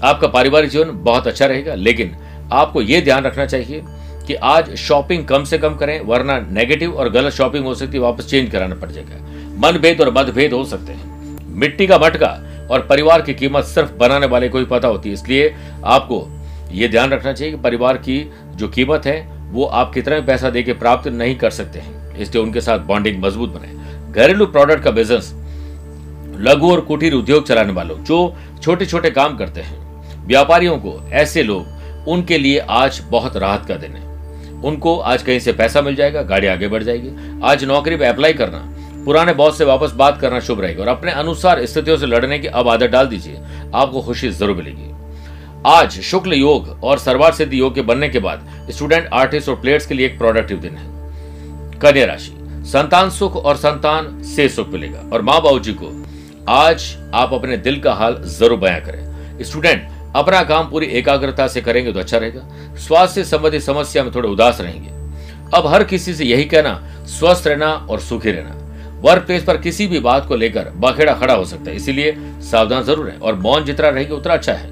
आपका 0.04 0.28
पारिवारिक 0.28 0.70
जीवन 0.70 0.90
बहुत 0.94 1.28
अच्छा 1.28 1.46
रहेगा, 1.46 1.76
लेकिन 1.76 2.16
आपको 2.52 2.82
यह 2.82 3.02
ध्यान 3.02 3.24
रखना 3.24 3.46
चाहिए 3.46 3.82
कि 4.28 4.36
आज 4.36 4.76
शॉपिंग 4.76 5.26
कम 5.26 5.44
से 5.44 5.58
कम 5.58 5.76
करें, 5.76 6.02
वरना 6.02 6.40
नेगेटिव 6.40 6.94
और 6.94 7.10
गलत 7.10 7.34
शॉपिंग 7.34 7.66
हो 7.66 7.76
सकती 7.76 7.94
है, 7.94 8.00
वापस 8.00 8.28
चेंज 8.30 8.52
कराना 8.52 8.76
पड़ 8.76 8.92
जाएगा। 8.92 9.16
मनभेद 9.60 10.02
और 10.02 10.14
मतभेद 10.14 10.54
हो 10.54 10.66
सकते 10.66 10.94
हैं। 10.94 11.13
मिट्टी 11.54 11.88
का 11.88 11.98
मटका 11.98 12.28
और 12.72 12.86
परिवार 12.90 13.22
की 13.22 13.34
कीमत 13.34 13.64
सिर्फ़ 13.64 13.94
बनाने 13.94 14.26
वाले 14.26 14.50
को 14.50 14.58
ही 14.58 14.66
पता 14.66 14.88
होती 14.88 15.10
है। 15.10 15.14
इसलिए 15.14 15.56
आपको 15.86 16.28
ये 16.72 16.88
ध्यान 16.88 17.12
रखना 17.12 17.34
चाहिए 17.34 17.54
कि 17.54 17.62
परिवार 17.62 17.98
की 17.98 18.32
जो 18.56 18.68
कीमत 18.68 19.06
है, 19.06 19.22
वो 19.52 19.66
आप 19.66 19.94
कितना 19.94 20.20
भी 20.20 20.26
पैसा 20.26 20.50
देके 20.50 20.74
प्राप्त 20.74 21.08
नहीं 21.08 21.36
कर 21.36 21.50
सकते 21.50 21.80
हैं। 21.80 22.18
इसलिए 22.18 22.44
उनके 22.44 22.62
साथ 22.62 22.80
बॉन्डिंग 22.80 23.24
मज़बूत 23.24 23.50
बने। 23.50 24.12
घरेलू 24.12 24.46
प्रोडक्ट 24.46 24.84
का 24.84 24.92
बिज़नेस 24.92 25.34
लघु 26.38 26.72
और 26.72 26.82
कुटीर 26.82 27.14
उद्योग 27.14 27.48
चलाने 27.48 27.74
वालों, 27.74 28.04
जो 28.04 28.36
छोटे 28.62 28.86
छोटे 28.86 29.10
काम 29.12 29.38
करते 29.38 29.62
हैं, 29.62 30.28
व्यापारियों 30.28 30.78
को, 30.78 31.10
ऐसे 31.12 31.44
लोग, 31.44 32.08
उनके 32.08 32.38
लिए 32.38 32.60
आज 32.60 33.02
बहुत 33.10 33.38
राहत 33.38 33.66
का 33.66 33.76
दिन 33.76 33.92
है। 33.92 34.62
उनको 34.62 34.98
आज 34.98 35.24
कहीं 35.24 35.40
से 35.40 35.54
पैसा 35.54 35.82
मिल 35.82 35.96
जाएगा, 35.96 36.22
गाड़ी 36.22 36.48
आगे 36.48 36.68
बढ़ 36.68 36.84
जाएगी। 36.84 37.40
आज 37.44 37.64
नौकरी 37.64 37.96
पे 37.96 38.06
अप्लाई 38.06 38.34
करना 38.34 38.60
पुराने 39.06 39.34
बॉस 39.34 39.58
से 39.58 39.66
वापस 39.66 39.92
बात 39.92 40.20
करना 40.20 40.40
शुभ 40.40 40.62
रहेगा 40.62 40.82
और 40.84 40.88
अपने 40.88 41.12
अनुसार 41.12 41.66
स्थितियों 41.66 41.98
से 41.98 42.06
लड़ने 42.06 42.38
की 42.40 42.48
अब 42.50 42.68
आदत 42.68 42.90
डाल 42.90 43.08
दीजिए। 43.08 43.40
आपको 43.76 44.02
खुशी 44.02 44.30
ज़रूर 44.30 44.56
मिलेगी। 44.58 44.92
आज 45.68 46.00
शुक्ल 46.02 46.34
योग 46.34 46.84
और 46.84 47.00
सर्वार 47.00 47.34
सिद्धि 47.34 47.60
योग 47.60 47.76
के 47.76 47.82
बनने 47.82 48.10
के 48.10 48.20
बाद 48.20 48.70
स्टूडेंट, 48.70 49.10
आर्टिस्ट 49.14 49.50
और 49.50 49.56
प्लेयर्स 49.56 49.86
के 49.86 49.96
लिए 49.96 50.06
एक 50.06 50.18
प्रोडक्टिव 50.18 50.58
दिन 50.60 50.76
है। 50.76 51.80
कन्या 51.80 52.06
राशि, 52.06 52.32
संतान 52.68 53.10
सुख 53.10 53.36
और 53.36 53.56
संतान 53.58 54.22
से 54.26 54.48
सुख 54.50 54.70
मिलेगा 54.70 55.10
और 55.14 55.22
माँ 55.22 55.42
बाबू 55.42 55.60
जी 55.60 55.74
को 55.74 55.92
आज 56.52 56.96
आप 57.14 57.34
अपने 57.34 57.58
दिल 57.58 57.80
का 57.82 57.94
हाल 57.94 58.22
ज़रूर 58.30 58.60
बयां 58.60 58.80
करें। 58.82 59.44
स्टूडेंट, 59.44 59.88
अपना 60.16 60.44
काम 60.46 60.70
पूरी 60.70 60.86
एकाग्रता 60.88 61.48
से 61.48 61.62
करेंगे 61.62 61.92
तो 61.94 62.00
अच्छा 62.00 62.18
रहेगा। 62.18 62.76
स्वास्थ्य 62.80 63.24
संबंधी 63.26 63.60
समस्या 63.60 64.04
में 64.04 64.14
थोड़े 64.16 64.30
उदास 64.30 64.62
रहेंगे। 64.62 64.90
अब 65.54 65.68
हर 65.68 65.84
किसी 65.84 66.14
से 66.14 66.26
यही 66.26 66.46
कहना, 66.46 66.80
स्वस्थ 67.10 67.48
रहना 67.48 67.74
और 67.90 68.00
सुखी 68.00 68.32
रहना। 68.32 68.62
वर्क 69.04 69.24
प्लेस 69.24 69.44
पर 69.44 69.58
किसी 69.58 69.88
भी 69.88 70.00
बात 70.00 70.28
को 70.28 70.36
लेकर 70.36 70.70
बखेड़ा 70.78 71.14
खड़ा 71.14 71.34
हो 71.34 71.46
सकता 71.46 71.70
है। 71.70 71.76
इसीलिए 71.76 72.16
सावधान 72.42 72.84
ज़रूर 72.84 73.10
है 73.10 73.18
और 73.18 73.36
मौन 73.36 73.66
जितना 73.66 73.90
रहेंगे 73.90 74.14
उतना 74.14 74.34
अच्छा 74.34 74.54
है। 74.54 74.72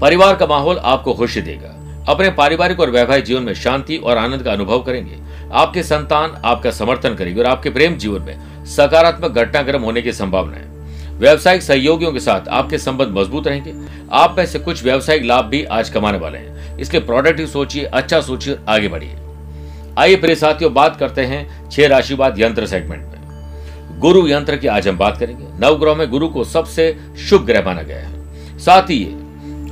परिवार 0.00 0.36
का 0.36 0.46
माहौल 0.46 0.78
आपको 0.78 1.14
खुशी 1.14 1.40
देगा। 1.40 1.74
अपने 2.08 2.30
पारिवारिक 2.30 2.80
और 2.80 2.90
वैवाहिक 2.90 3.24
जीवन 3.24 3.42
में 3.42 3.54
शांति 3.54 3.96
और 3.96 4.18
आनंद 4.18 4.42
का 4.42 4.52
अनुभव 4.52 4.82
करेंगे। 4.82 5.16
आपके 5.52 5.82
संतान 5.82 6.40
आपका 6.44 6.70
समर्थन 6.70 7.14
करेगी 7.14 7.40
और 7.40 7.46
आपके 7.46 7.70
प्रेम 7.70 7.96
जीवन 7.96 8.22
में 8.22 8.64
सकारात्मक 8.66 9.30
घटनाक्रम 9.32 9.82
होने 9.82 10.02
की 10.02 10.12
संभावना 10.12 10.56
है। 10.56 10.66
व्यावसायिक 11.18 11.62
सहयोगियों 11.62 12.12
के 12.12 12.20
साथ 12.20 12.48
आपके 12.48 12.78
संबंध 12.78 13.16
मज़बूत 13.18 13.46
रहेंगे। 13.48 13.74
आप 14.12 14.34
में 14.38 14.44
से 14.46 14.58
कुछ 14.58 14.82
व्यावसायिक 14.84 15.24
लाभ 15.24 15.44
भी 15.44 15.64
आज 15.64 15.90
कमाने 15.90 16.18
वाले 16.18 16.38
हैं। 16.38 16.76
इसलिए 16.78 17.02
प्रोडक्टिव 17.02 17.46
सोचिए 17.46 17.84
अच्छा 17.84 18.20
सोचिए, 18.20 18.58
आगे 18.68 18.88
बढ़िए। 18.88 19.16
आइए 19.98 20.16
प्रिय 20.16 20.34
साथियों, 20.34 20.72
बात 20.74 20.96
करते 20.96 21.22
हैं 21.22 21.70
छह 21.70 21.86
राशिवाद 21.86 22.38
यंत्र 22.38 22.66
सेगमेंट 22.66 23.02
में 23.02 23.98
गुरु 24.00 24.26
यंत्र 24.28 24.56
की 24.56 24.66
आज 24.66 24.88
हम 24.88 24.98
बात 24.98 25.16
करेंगे। 25.18 25.44
नवग्रह 25.58 25.94
में 25.94 26.08
गुरु 26.10 26.28
को 26.28 26.44
सबसे 26.44 26.84
शुभ 27.20 27.46
ग्रह 27.46 27.64
माना 27.64 27.82
गया 27.82 27.98
है। 27.98 28.58
साथ 28.58 28.82
ही 28.82 29.04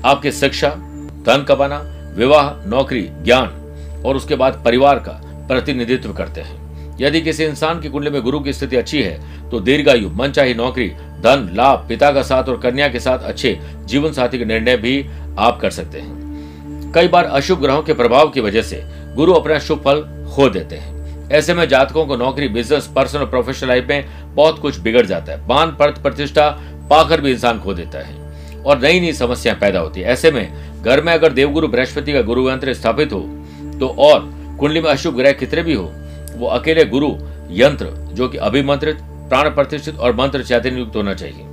आपके 0.04 0.32
शिक्षा, 0.32 0.68
धन 1.26 1.44
कमाना, 1.48 1.78
विवाह, 2.16 2.50
नौकरी, 2.66 3.02
ज्ञान 3.22 4.02
और 4.06 4.16
उसके 4.16 4.34
बाद 4.34 4.60
परिवार 4.64 4.98
का 4.98 5.12
प्रतिनिधित्व 5.48 6.12
करते 6.12 6.40
हैं। 6.40 6.96
यदि 7.00 7.20
किसी 7.20 7.44
इंसान 7.44 7.80
की 7.80 7.88
कुंडली 7.88 8.10
में 8.10 8.20
गुरु 8.22 8.40
की 8.40 8.52
स्थिति 8.52 8.76
अच्छी 8.76 9.02
है 9.02 9.50
तो 9.50 9.60
दीर्घायु 9.60 10.10
मन 10.10 10.30
चाहे 10.30 10.54
नौकरी, 10.54 10.88
धन, 10.88 11.48
लाभ, 11.54 11.86
पिता 11.88 12.10
का 12.10 12.22
साथ 12.22 12.44
और 12.44 12.60
कन्या 12.60 12.88
के 12.88 13.00
साथ 13.00 13.18
अच्छे 13.18 13.58
जीवन 13.84 14.12
साथी 14.12 14.38
के 14.38 14.44
निर्णय 14.44 14.76
भी 14.76 14.98
आप 15.38 15.60
कर 15.60 15.70
सकते 15.70 16.00
हैं। 16.00 16.92
कई 16.94 17.08
बार 17.08 17.24
अशुभ 17.24 17.60
ग्रहों 17.60 17.82
के 17.82 17.94
प्रभाव 17.94 18.28
की 18.28 18.40
वजह 18.40 18.62
से 18.62 18.82
गुरु 19.14 19.32
अपना 19.32 19.58
शुभ 19.58 19.78
फल 19.78 20.04
खो 20.36 20.48
देते 20.50 20.76
हैं। 20.76 20.94
ऐसे 21.30 21.54
में 21.54 21.66
जातकों 21.68 22.06
को 22.06 22.16
नौकरी 22.16 22.48
बिज़नेस 22.50 22.86
पर्सनल 22.86 23.24
प्रोफेशनल 23.26 23.68
लाइफ 23.68 23.86
में 23.88 24.34
बहुत 24.34 24.58
कुछ 24.58 24.78
बिगड़ 24.80 25.04
जाता 25.06 25.32
है। 25.32 25.46
मान 25.48 25.76
पद 25.80 25.98
प्रतिष्ठा 26.02 26.48
पाकर 26.90 27.20
भी 27.20 27.30
इंसान 27.30 27.60
खो 27.60 27.74
देता 27.74 27.98
है। 27.98 28.14
और 28.62 28.80
नई 28.80 29.00
नई 29.00 29.12
समस्याएँ 29.14 29.58
पैदा 29.58 29.80
होती 29.80 30.00
है। 30.00 30.06
ऐसे 30.08 30.30
में 30.30 30.82
घर 30.82 31.02
में 31.02 31.12
अगर 31.12 31.32
देवगुरु 31.32 31.68
बृहस्पति 31.68 32.12
का 32.12 32.20
गुरु 32.22 32.48
यंत्र 32.50 32.74
स्थापित 32.74 33.12
हो 33.12 33.20
तो 33.80 33.88
और 34.00 34.20
कुंडली 34.60 34.80
में 34.80 34.88
अशुभ 34.90 35.16
ग्रह 35.16 35.32
कितने 35.32 35.62
भी 35.62 35.74
हो, 35.74 35.90
वो 36.36 36.46
अकेले 36.48 36.84
गुरु, 36.84 37.08
यंत्र, 37.52 37.86
जो 38.12 38.28
कि 38.28 38.38
अभिमंत्रित, 38.38 38.98
प्राण 39.28 39.48
प्रतिष्ठित 39.50 39.98
और 39.98 40.14
मंत्र 40.16 40.42
चैतन्य 40.44 40.78
युक्त 40.78 40.96
होना 40.96 41.14
चाहिए। 41.14 41.44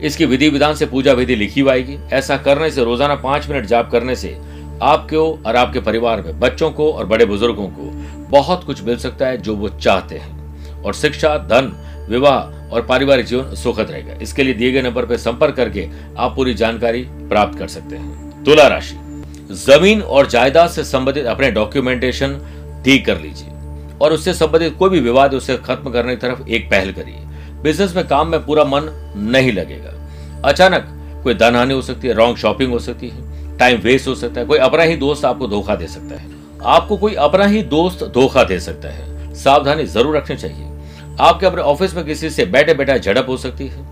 इसकी 0.00 0.26
विधि 0.26 0.48
विधान 0.48 0.74
से 0.74 0.86
पूजा 0.86 1.12
विधि 1.12 1.34
लिखी 1.36 1.60
हुई 1.60 1.98
ऐसा 2.12 2.36
करने 2.38 2.70
से, 2.70 2.84
रोज़ाना 2.84 3.14
पाँच 3.16 3.48
मिनट 3.48 3.66
जाप 3.66 3.90
करने 3.90 4.16
से 4.16 4.36
आपको 4.82 5.42
और 5.46 5.56
आपके 5.56 5.80
परिवार 5.80 6.22
में, 6.22 6.40
बच्चों 6.40 6.70
को 6.70 6.92
और 6.92 7.06
बड़े 7.06 7.24
बुज़ुर्गों 7.24 7.66
को 7.66 7.90
बहुत 8.30 8.64
कुछ 8.64 8.82
मिल 8.82 8.96
सकता 8.96 9.26
है 9.26 9.38
जो 9.38 9.56
वो 9.56 9.68
चाहते 9.68 10.18
हैं। 10.18 10.42
और 10.82 10.94
शिक्षा, 10.94 11.38
धन, 11.38 11.88
विवाह 12.08 12.70
और 12.74 12.82
पारिवारिक 12.82 13.26
जीवन 13.26 13.54
सुखद 13.54 13.90
रहेगा। 13.90 14.14
इसके 14.22 14.42
लिए 14.42 14.54
दिए 14.54 14.72
गए 14.72 14.82
नंबर 14.82 15.06
पर 15.06 15.16
संपर्क 15.16 15.54
करके 15.54 15.88
आप 16.18 16.36
पूरी 16.36 16.54
जानकारी 16.54 17.02
प्राप्त 17.02 17.58
कर 17.58 17.68
सकते 17.68 17.96
हैं। 17.96 18.44
तुला 18.44 18.66
राशि। 18.66 19.24
ज़मीन 19.54 20.02
और 20.02 20.26
जायदाद 20.26 20.70
से 20.70 20.84
संबंधित 20.84 21.26
अपने 21.26 21.50
डॉक्यूमेंटेशन 21.50 22.40
ठीक 22.84 23.06
कर 23.06 23.20
लीजिए। 23.20 23.48
और 24.00 24.12
उससे 24.12 24.34
संबंधित 24.34 24.76
कोई 24.78 24.90
भी 24.90 25.00
विवाद 25.00 25.34
उसे 25.34 25.56
खत्म 25.56 25.90
करने 25.90 26.16
की 26.16 26.16
तरफ़ 26.16 26.48
एक 26.48 26.70
पहल 26.70 26.92
करिए। 26.92 27.16
बिज़नेस 27.62 27.96
में 27.96 28.08
काम 28.08 28.28
में 28.28 28.46
पूरा 28.46 28.64
मन 28.64 29.12
नहीं 29.16 29.52
लगेगा। 29.52 29.92
अचानक 30.44 30.88
कोई 31.24 31.34
धन 31.34 31.56
हानि 31.56 31.74
हो 31.74 31.82
सकती 31.82 32.08
है 32.08 32.14
रॉन्ग 32.14 32.36
शॉपिंग 32.36 32.72
हो 32.72 32.78
सकती 32.78 33.08
है। 33.08 33.31
टाइम 33.62 33.80
वेस्ट 33.80 34.08
हो 34.08 34.14
सकता 34.14 34.40
है, 34.40 34.46
कोई 34.46 34.58
अपना 34.58 34.82
ही 34.82 34.96
दोस्त 34.96 35.24
आपको 35.24 35.46
धोखा 35.46 35.74
दे 35.74 35.86
सकता 35.86 36.20
है। 36.20 36.30
आपको 36.64 36.96
कोई 36.96 37.14
अपना 37.14 37.44
ही 37.46 37.62
दोस्त 37.62 38.02
धोखा 38.04 38.42
दे 38.44 38.60
सकता 38.60 38.88
है। 38.88 39.34
सावधानी 39.34 39.84
ज़रूर 39.84 40.16
रखनी 40.16 40.36
चाहिए। 40.36 40.66
आपके 41.20 41.46
अपने 41.46 41.62
ऑफ़िस 41.62 41.94
में 41.94 42.04
किसी 42.04 42.30
से 42.30 42.44
बैठे 42.44 42.74
बैठा 42.74 42.96
झड़प 42.98 43.28
हो 43.28 43.36
सकती 43.36 43.66
है। 43.66 43.82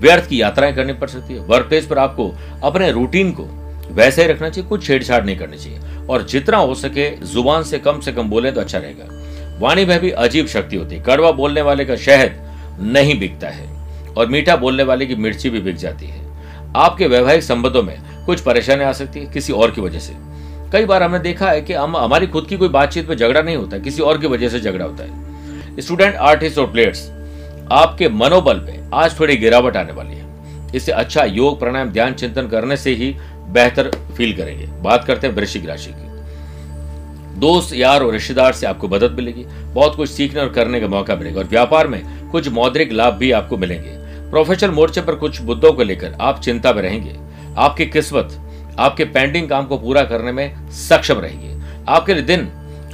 व्यर्थ 0.00 0.28
की 0.28 0.40
यात्राएँ 0.42 0.74
करनी 0.74 0.92
पड़ 0.92 1.08
सकती 1.08 1.34
है। 1.34 1.40
वर्क 1.40 1.66
प्लेस 1.66 1.86
पर 1.86 1.98
आपको 1.98 2.30
अपने 2.64 2.90
रूटीन 2.90 3.32
को 3.32 3.46
वैसे 3.90 4.22
ही 4.22 4.28
रखना 4.28 4.48
चाहिए, 4.48 4.68
कुछ 4.68 4.86
छेड़छाड़ 4.86 5.24
नहीं 5.24 5.36
करनी 5.36 5.56
चाहिए। 5.56 6.06
और 6.10 6.22
जितना 6.22 6.56
हो 6.56 6.74
सके 6.74 7.10
ज़ुबान 7.26 7.62
से 7.62 7.78
कम 7.78 8.00
से 8.00 8.12
कम 8.12 8.28
बोले 8.30 8.52
तो 8.52 8.60
अच्छा 8.60 8.78
रहेगा। 8.78 9.58
वाणी 9.60 9.84
में 9.84 9.98
भी 10.00 10.10
अजीब 10.10 10.46
शक्ति 10.46 10.76
होती 10.76 10.96
है। 10.96 11.02
कड़वा 11.02 11.32
बोलने 11.32 11.62
वाले 11.62 11.84
का 11.84 11.96
शहद 11.96 12.78
नहीं 12.82 13.18
बिकता 13.20 13.48
है। 13.48 13.66
और 14.14 14.26
मीठा 14.26 14.56
बोलने 14.56 14.82
वाले 14.82 15.06
की 15.06 15.14
मिर्ची 15.14 15.50
भी 15.50 15.60
बिक 15.60 15.76
जाती 15.76 16.06
है। 16.06 16.26
आपके 16.76 17.06
वैवाहिक 17.06 17.42
संबंधों 17.42 17.82
में 17.82 17.96
कुछ 18.28 18.40
परेशानी 18.40 18.84
आ 18.84 18.92
सकती 18.92 19.20
है 19.20 19.26
किसी 19.26 19.52
और 19.52 19.70
की 19.70 19.80
वजह 19.80 19.98
से। 19.98 20.14
कई 20.72 20.84
बार 20.84 21.02
हमने 21.02 21.18
देखा 21.18 21.50
है 21.50 21.60
कि 21.60 21.72
हम, 21.72 21.96
हमारी 21.96 22.26
खुद 22.26 22.46
की 22.46 22.56
कोई 22.56 22.68
बातचीत 22.68 23.08
में 23.08 23.16
झगड़ा 23.16 23.42
नहीं 23.42 23.56
होता 23.56 23.78
किसी 23.78 24.02
और 24.02 24.18
की 24.18 24.26
वजह 24.26 24.48
से 24.48 24.60
झगड़ा 24.60 24.84
होता 24.84 25.04
है। 25.04 25.80
स्टूडेंट 25.80 26.14
आर्टिस्ट 26.14 26.58
और 26.58 26.66
प्लेयर्स 26.66 27.10
आपके 27.72 28.08
मनोबल 28.08 28.54
पे 28.54 28.80
आज 28.94 29.20
थोड़ी 29.20 29.36
गिरावट 29.36 29.76
आने 29.76 29.92
वाली 29.92 30.14
है। 30.14 30.26
इससे 30.74 30.92
अच्छा 30.92 31.24
योग, 31.24 31.58
प्राणायाम, 31.58 31.90
ध्यान, 31.90 32.12
चिंतन 32.12 32.48
करने 32.48 32.76
से 32.76 32.94
ही 32.94 33.16
बेहतर 33.48 33.90
फील 34.16 34.36
करेंगे। 34.36 34.66
बात 34.66 35.04
करते 35.04 35.26
हैं 35.26 35.34
वृश्चिक 35.34 35.66
राशि 35.66 35.90
की। 35.90 36.08
दोस्त, 37.40 37.74
यार 37.74 38.02
और 38.02 38.12
रिश्तेदार 38.12 38.52
से 38.52 38.66
आपको 38.66 38.88
मदद 38.88 39.12
मिलेगी, 39.12 39.44
बहुत 39.74 39.94
कुछ 39.94 40.10
सीखने 40.10 40.40
और 40.40 40.48
करने 40.48 40.80
का 40.80 40.88
मौका 40.88 41.16
मिलेगा। 41.16 41.38
और 41.38 41.46
व्यापार 41.46 41.86
में 41.86 42.30
कुछ 42.30 42.48
मौद्रिक 42.48 42.92
लाभ 42.92 43.14
भी 43.14 43.30
आपको 43.30 43.56
मिलेंगे। 43.56 43.90
प्रोफेशनल 44.30 44.70
मोर्चे 44.70 45.00
पर 45.00 45.14
कुछ 45.14 45.40
मुद्दों 45.42 45.72
को 45.72 45.82
लेकर 45.82 46.14
आप 46.20 46.40
चिंता 46.40 46.72
में 46.72 46.82
रहेंगे। 46.82 47.27
आपकी 47.58 47.86
किस्मत, 47.86 48.38
आपके 48.78 49.04
पेंडिंग 49.06 49.48
काम 49.48 49.66
को 49.66 49.76
पूरा 49.78 50.02
करने 50.04 50.32
में 50.32 50.70
सक्षम 50.78 51.18
रहेगी 51.20 51.56
आपके 51.88 52.14
लिए 52.14 52.22
दिन 52.24 52.48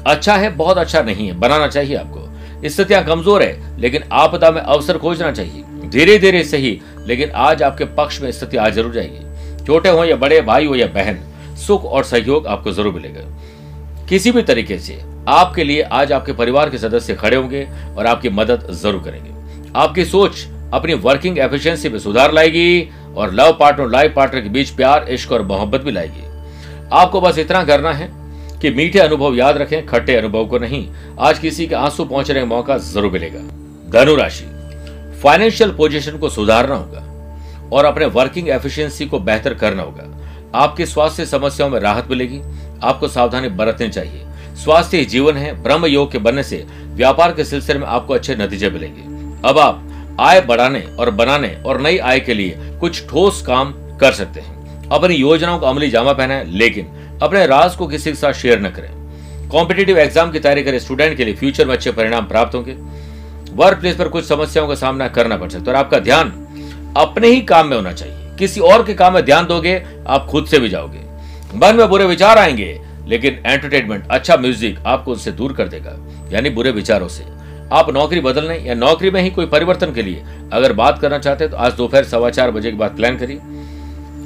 अच्छा 0.06 0.34
है, 0.34 0.50
बहुत 0.52 0.78
अच्छा 0.78 1.02
नहीं 1.02 1.26
है, 1.26 1.32
बनाना 1.34 1.66
चाहिए 1.68 1.96
आपको। 1.96 2.68
स्थितियाँ 2.68 3.02
कमज़ोर 3.04 3.42
है, 3.42 3.78
लेकिन 3.80 4.02
आपदा 4.12 4.50
में 4.50 4.60
अवसर 4.60 4.98
खोजना 4.98 5.30
चाहिए। 5.32 5.88
धीरे 5.88 6.18
धीरे 6.18 6.42
सही, 6.44 6.80
लेकिन 6.98 7.30
आज 7.30 7.62
आपके 7.62 7.84
पक्ष 7.96 8.20
में 8.20 8.30
स्थिति 8.32 8.56
आज 8.56 8.74
ज़रूर 8.74 8.92
जाएगी। 8.92 9.64
छोटे 9.66 9.88
हो 9.88 10.04
या 10.04 10.16
बड़े, 10.16 10.40
भाई 10.42 10.66
हो 10.66 10.74
या 10.74 10.86
बहन, 10.88 11.18
सुख 11.58 11.84
और 11.84 12.04
सहयोग 12.04 12.46
आपको 12.46 12.72
ज़रूर 12.72 12.94
मिलेगा। 12.94 13.22
किसी 14.08 14.30
भी 14.32 14.42
तरीके 14.42 14.78
से 14.78 15.00
आपके 15.28 15.64
लिए 15.64 15.82
आज 15.82 16.12
आपके 16.12 16.32
परिवार 16.32 16.70
के 16.70 16.78
सदस्य 16.78 17.14
खड़े 17.14 17.36
होंगे 17.36 17.66
और 17.96 18.06
आपकी 18.06 18.28
मदद 18.30 18.66
ज़रूर 18.72 19.02
करेंगे। 19.02 19.70
आपकी 19.76 20.04
सोच 20.04 20.46
अपनी 20.72 20.94
वर्किंग 20.96 21.38
एफिशिएंसी 21.38 21.88
में 21.88 21.98
सुधार 21.98 22.32
लाएगी। 22.32 22.88
और 23.16 23.32
लव 23.34 23.56
पार्टनर 23.60 23.88
लाइफ 23.88 24.12
पार्टनर 24.16 24.40
के 24.40 24.48
बीच 24.48 24.70
प्यार, 24.70 25.06
इश्क 25.08 25.32
और 25.32 25.42
मोहब्बत 25.42 25.80
भी 25.80 25.90
लाएगी। 25.90 26.24
आपको 26.92 27.20
बस 27.20 27.38
इतना 27.38 27.62
करना 27.64 27.92
है 27.92 28.08
कि 28.60 28.70
मीठे 28.70 28.98
अनुभव 28.98 29.34
याद 29.34 29.56
रखें, 29.56 29.84
खट्टे 29.86 30.16
अनुभव 30.16 30.46
को 30.46 30.58
नहीं। 30.58 30.88
आज 31.20 31.38
किसी 31.38 31.66
के 31.66 31.74
आँसू 31.74 32.04
पहुँचने 32.04 32.40
का 32.40 32.46
मौका 32.46 32.78
ज़रूर 32.78 33.12
मिलेगा। 33.12 33.40
धनुराशि। 33.90 34.44
फाइनेंशियल 35.22 35.70
पोजीशन 35.70 36.18
को 36.18 36.28
सुधारना 36.28 36.74
होगा 36.74 37.70
और 37.72 37.84
अपने 37.84 38.06
वर्किंग 38.06 38.48
एफिशिएंसी 38.48 39.06
को 39.06 39.18
बेहतर 39.20 39.54
करना 39.54 39.82
होगा। 39.82 40.10
आपके 40.54 40.86
स्वास्थ्य 40.86 41.26
समस्याओं 41.26 41.70
में 41.70 41.78
राहत 41.80 42.10
मिलेगी। 42.10 42.40
आपको 42.82 43.08
सावधानी 43.08 43.48
बरतनी 43.50 43.88
चाहिए। 43.88 44.22
स्वास्थ्य 44.54 45.04
जीवन 45.04 45.36
है। 45.36 45.52
ब्रह्म 45.62 45.86
योग 45.86 46.10
के 46.12 46.18
बनने 46.18 46.42
से 46.42 46.64
व्यापार 46.86 47.32
के 47.32 47.44
सिलसिले 47.44 47.78
में 47.78 47.86
आपको 47.86 48.14
अच्छे 48.14 48.34
नतीजे 48.36 48.70
मिलेंगे। 48.70 49.02
अब 49.48 49.58
आप 49.58 49.82
आय 50.20 50.40
बढ़ाने 50.40 50.80
और 50.98 51.10
बनाने 51.10 51.54
और 51.66 51.80
नई 51.80 51.98
आय 51.98 52.20
के 52.20 52.34
लिए 52.34 52.56
कुछ 52.80 53.06
ठोस 53.08 53.42
काम 53.42 53.72
कर 54.00 54.12
सकते 54.12 54.40
हैं। 54.40 54.88
अपनी 54.88 55.14
योजनाओं 55.14 55.58
को 55.58 55.66
अमली 55.66 55.90
जामा 55.90 56.12
पहनाएँ 56.12 56.44
लेकिन 56.48 57.18
अपने 57.22 57.46
राज 57.46 57.74
को 57.76 57.86
किसी 57.86 58.10
के 58.10 58.16
साथ 58.16 58.32
शेयर 58.32 58.60
न 58.60 58.70
करें। 58.70 59.48
कॉम्पिटेटिव 59.48 59.98
एग्ज़ाम 59.98 60.30
की 60.30 60.40
तैयारी 60.40 60.62
करें 60.62 60.78
स्टूडेंट 60.78 61.16
के 61.16 61.24
लिए 61.24 61.34
फ्यूचर 61.34 61.66
में 61.66 61.74
अच्छे 61.74 61.92
परिणाम 61.92 62.26
प्राप्त 62.26 62.54
होंगे। 62.54 62.76
वर्क 63.54 63.78
प्लेस 63.78 63.96
पर 63.96 64.08
कुछ 64.08 64.24
समस्याओं 64.24 64.68
का 64.68 64.74
सामना 64.74 65.08
करना 65.08 65.36
पड़ 65.36 65.48
सकता 65.50 65.70
है 65.70 65.76
और 65.76 65.84
आपका 65.84 65.98
ध्यान 65.98 66.30
अपने 66.96 67.28
ही 67.28 67.40
काम 67.42 67.68
में 67.68 67.76
होना 67.76 67.92
चाहिए। 67.92 68.36
किसी 68.38 68.60
और 68.60 68.84
के 68.84 68.94
काम 68.94 69.14
में 69.14 69.24
ध्यान 69.24 69.46
दोगे, 69.46 69.82
आप 70.08 70.26
खुद 70.26 70.46
से 70.46 70.58
भी 70.58 70.68
जाओगे। 70.68 71.02
मन 71.56 71.76
में 71.76 71.88
बुरे 71.88 72.04
विचार 72.04 72.38
आएँगे, 72.38 72.80
लेकिन 73.06 73.42
एंटरटेनमेंट 73.46 74.06
अच्छा 74.10 74.36
म्यूज़िक 74.36 74.78
आपको 74.86 75.12
उससे 75.12 75.32
दूर 75.32 75.52
कर 75.52 75.68
देगा, 75.68 75.96
यानी 76.32 76.50
बुरे 76.50 76.70
विचारों 76.70 77.08
से। 77.08 77.24
आप 77.72 77.90
नौकरी 77.90 78.20
बदलने 78.20 78.56
या 78.58 78.74
नौकरी 78.74 79.10
में 79.10 79.20
ही 79.22 79.30
कोई 79.30 79.46
परिवर्तन 79.46 79.92
के 79.92 80.02
लिए। 80.02 80.22
अगर 80.52 80.72
बात 80.72 80.98
करना 80.98 81.18
चाहते 81.18 81.44
हैं 81.44 81.50
तो 81.50 81.56
आज 81.56 81.72
दोपहर 81.72 82.04
सवा 82.04 82.30
चार 82.30 82.50
बजे 82.50 82.70
के 82.70 82.76
बाद 82.76 82.96
प्लान 82.96 83.16
करिए। 83.18 83.38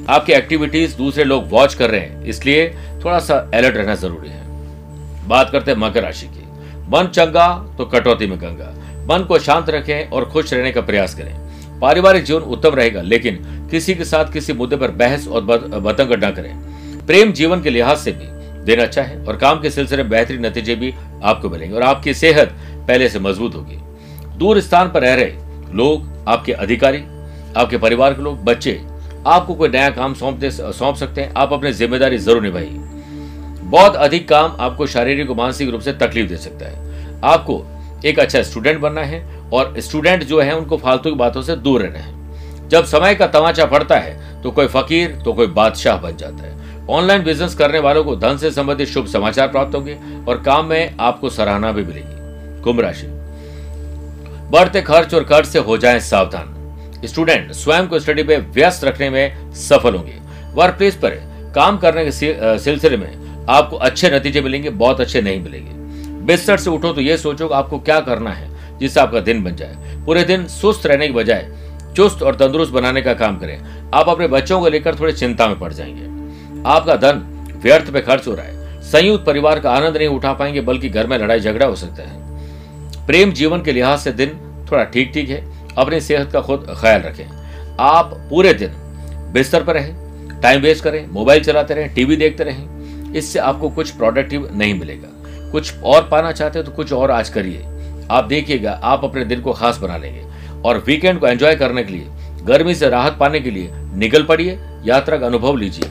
आपकी 0.09 0.33
एक्टिविटीज़ 0.33 0.95
दूसरे 0.97 1.23
लोग 1.23 1.49
वॉच 1.49 1.73
कर 1.73 1.89
रहे 1.89 1.99
हैं, 1.99 2.23
इसलिए 2.23 2.67
थोड़ा 3.05 3.19
सा 3.19 3.35
अलर्ट 3.53 3.75
रहना 3.77 3.95
ज़रूरी 3.95 4.29
है। 4.29 5.27
बात 5.27 5.49
करते 5.49 5.71
हैं 5.71 5.77
मकर 5.77 6.03
राशि 6.03 6.27
की। 6.27 6.47
मन 6.89 7.07
चंगा 7.07 7.47
तो 7.77 7.85
कटौती 7.85 8.27
में 8.27 8.39
गंगा। 8.41 8.73
मन 9.09 9.23
को 9.23 9.39
शांत 9.39 9.69
रखें 9.69 10.09
और 10.09 10.25
खुश 10.25 10.53
रहने 10.53 10.71
का 10.71 10.81
प्रयास 10.81 11.15
करें। 11.15 11.79
पारिवारिक 11.79 12.23
जीवन 12.23 12.41
उत्तम 12.41 12.75
रहेगा, 12.75 13.01
लेकिन 13.01 13.67
किसी 13.71 13.95
के 13.95 14.05
साथ 14.05 14.31
किसी 14.33 14.53
मुद्दे 14.53 14.75
पर 14.75 14.91
बहस 14.93 15.27
और 15.27 15.41
बतंग 15.41 16.13
न 16.15 16.31
करें। 16.31 17.05
प्रेम 17.07 17.31
जीवन 17.31 17.61
के 17.61 17.69
लिहाज 17.69 17.97
से 17.97 18.11
भी 18.11 18.37
दिन 18.65 18.79
अच्छा 18.79 19.01
है 19.01 19.23
और 19.25 19.37
काम 19.37 19.61
के 19.61 19.69
सिलसिले 19.69 20.03
में 20.03 20.09
बेहतरीन 20.11 20.45
नतीजे 20.45 20.75
भी 20.75 20.93
आपको 21.23 21.49
मिलेंगे 21.49 21.75
और 21.75 21.83
आपकी 21.83 22.13
सेहत 22.13 22.53
पहले 22.89 23.09
से 23.09 23.19
मज़बूत 23.19 23.55
होगी। 23.55 23.77
दूर 24.37 24.59
स्थान 24.61 24.91
पर 24.91 25.01
रह 25.01 25.13
रहे 25.15 25.73
लोग, 25.73 26.07
आपके 26.27 26.51
अधिकारी, 26.53 27.03
आपके 27.57 27.77
परिवार 27.77 28.13
के 28.13 28.21
लोग, 28.21 28.43
बच्चे, 28.45 28.79
आपको 29.27 29.53
कोई 29.55 29.69
नया 29.69 29.89
काम 29.91 30.13
सौंप 30.13 30.43
सौंप 30.45 30.95
सकते 30.95 31.21
हैं। 31.21 31.33
आप 31.37 31.53
अपनी 31.53 31.71
ज़िम्मेदारी 31.73 32.17
ज़रूर 32.19 32.41
निभाइए। 32.41 32.77
बहुत 33.63 33.95
अधिक 33.97 34.27
काम 34.29 34.55
आपको 34.59 34.85
शारीरिक 34.87 35.29
और 35.29 35.35
मानसिक 35.37 35.69
रूप 35.69 35.81
से 35.81 35.93
तकलीफ़ 35.95 36.29
दे 36.29 36.37
सकता 36.37 36.65
है। 36.65 37.19
आपको 37.23 37.63
एक 38.05 38.19
अच्छा 38.19 38.41
स्टूडेंट 38.43 38.79
बनना 38.79 39.01
है 39.01 39.23
और 39.53 39.73
स्टूडेंट 39.79 40.23
जो 40.23 40.39
है, 40.41 40.55
उनको 40.57 40.77
फालतू 40.77 41.09
की 41.09 41.15
बातों 41.17 41.41
से 41.41 41.55
दूर 41.57 41.81
रहना 41.81 41.99
है। 41.99 42.67
जब 42.69 42.85
समय 42.85 43.15
का 43.15 43.27
तमाचा 43.29 43.65
पड़ता 43.65 43.97
है 43.97 44.41
तो 44.41 44.51
कोई 44.51 44.67
फकीर 44.69 45.21
तो 45.25 45.33
कोई 45.33 45.47
बादशाह 45.49 45.97
बन 45.97 46.17
जाता 46.17 46.43
है। 46.43 46.85
ऑनलाइन 46.89 47.23
बिज़नेस 47.23 47.55
करने 47.55 47.79
वालों 47.79 48.03
को 48.03 48.15
धन 48.15 48.37
से 48.37 48.51
संबंधित 48.51 48.87
शुभ 48.87 49.07
समाचार 49.07 49.47
प्राप्त 49.47 49.75
होंगे 49.75 49.97
और 50.27 50.41
काम 50.41 50.65
में 50.65 50.95
आपको 50.99 51.29
सराहना 51.29 51.71
भी 51.71 51.83
मिलेगी। 51.83 52.18
कुंभ 52.63 52.79
राशि। 52.79 53.07
बढ़ते 54.51 54.81
खर्च 54.81 55.13
और 55.13 55.23
कर्ज 55.23 55.47
से 55.47 55.59
हो 55.59 55.77
जाएँ 55.77 55.99
सावधान। 56.01 56.55
स्टूडेंट 57.05 57.51
स्वयं 57.51 57.87
को 57.87 57.99
स्टडी 57.99 58.23
पे 58.23 58.37
व्यस्त 58.37 58.83
रखने 58.83 59.09
में 59.09 59.53
सफल 59.53 59.95
होंगे। 59.95 60.17
वर्क 60.53 60.75
प्लेस 60.75 60.95
पर 60.95 61.15
काम 61.55 61.77
करने 61.77 62.05
के 62.05 62.11
सिलसिले 62.59 62.97
में 62.97 63.45
आपको 63.49 63.77
अच्छे 63.77 64.09
नतीजे 64.09 64.41
मिलेंगे, 64.41 64.69
बहुत 64.69 65.01
अच्छे 65.01 65.21
नहीं 65.21 65.41
मिलेंगे। 65.41 65.71
बिस्तर 66.25 66.57
से 66.57 66.69
उठो 66.69 66.91
तो 66.93 67.01
ये 67.01 67.17
सोचो 67.17 67.47
आपको 67.47 67.79
क्या 67.79 67.99
करना 67.99 68.31
है, 68.31 68.77
जिससे 68.79 68.99
आपका 68.99 69.19
दिन 69.19 69.43
बन 69.43 69.55
जाए। 69.55 70.03
पूरे 70.05 70.23
दिन 70.23 70.47
सुस्त 70.47 70.85
रहने 70.87 71.07
के 71.07 71.13
बजाय 71.13 71.47
चुस्त 71.95 72.21
और 72.23 72.35
तंदुरुस्त 72.35 72.71
बनाने 72.73 73.01
का 73.01 73.13
काम 73.13 73.37
करें। 73.37 73.89
आप 73.93 74.09
अपने 74.09 74.27
बच्चों 74.27 74.59
को 74.59 74.69
लेकर 74.69 74.95
थोड़ी 74.95 75.13
चिंता 75.13 75.47
में 75.47 75.57
पड़ 75.59 75.71
जाएँगे। 75.73 76.63
आपका 76.69 76.95
धन 76.95 77.25
व्यर्थ 77.63 77.91
पे 77.93 78.01
खर्च 78.01 78.27
हो 78.27 78.33
रहा 78.33 78.45
है। 78.45 78.81
संयुक्त 78.81 79.25
परिवार 79.25 79.59
का 79.59 79.71
आनंद 79.71 79.97
नहीं 79.97 80.07
उठा 80.07 80.33
पाएँगे, 80.33 80.61
बल्कि 80.61 80.89
घर 80.89 81.07
में 81.07 81.17
लड़ाई 81.17 81.39
झगड़ा 81.39 81.65
हो 81.65 81.75
सकता 81.75 82.03
है। 82.03 82.28
प्रेम 83.09 83.31
जीवन 83.31 83.61
के 83.61 83.71
लिहाज 83.71 83.99
से 83.99 84.11
दिन 84.11 84.29
थोड़ा 84.71 84.83
ठीक 84.85 85.11
ठीक 85.13 85.29
है। 85.29 85.37
अपनी 85.75 85.99
सेहत 86.01 86.31
का 86.31 86.41
खुद 86.41 86.65
ख्याल 86.81 87.01
रखें। 87.01 87.77
आप 87.81 88.11
पूरे 88.29 88.53
दिन 88.53 88.71
बिस्तर 89.33 89.63
पर 89.63 89.73
रहें 89.73 90.41
टाइम 90.41 90.61
वेस्ट 90.61 90.83
करें 90.83 91.07
मोबाइल 91.07 91.43
चलाते 91.43 91.73
रहें 91.73 91.93
टीवी 91.93 92.15
देखते 92.15 92.43
रहें। 92.43 93.13
इससे 93.13 93.39
आपको 93.41 93.69
कुछ 93.69 93.91
प्रोडक्टिव 93.91 94.47
नहीं 94.53 94.73
मिलेगा। 94.79 95.49
कुछ 95.51 95.73
और 95.75 96.07
पाना 96.11 96.31
चाहते 96.31 96.59
हो 96.59 96.65
तो 96.65 96.71
कुछ 96.71 96.93
और 96.93 97.11
आज 97.11 97.29
करिए। 97.29 97.65
आप 98.11 98.25
देखिएगा, 98.25 98.71
आप 98.73 99.03
अपने 99.03 99.25
दिन 99.25 99.41
को 99.41 99.53
खास 99.53 99.77
बना 99.77 99.97
लेंगे। 99.97 100.23
और 100.65 100.83
वीकेंड 100.87 101.19
को 101.19 101.27
एंजॉय 101.27 101.55
करने 101.55 101.83
के 101.83 101.93
लिए, 101.93 102.07
गर्मी 102.45 102.75
से 102.75 102.89
राहत 102.89 103.17
पाने 103.19 103.39
के 103.39 103.51
लिए 103.51 103.69
निकल 103.73 104.23
पड़िए, 104.23 104.57
यात्रा 104.85 105.17
का 105.17 105.25
अनुभव 105.25 105.55
लीजिए। 105.55 105.89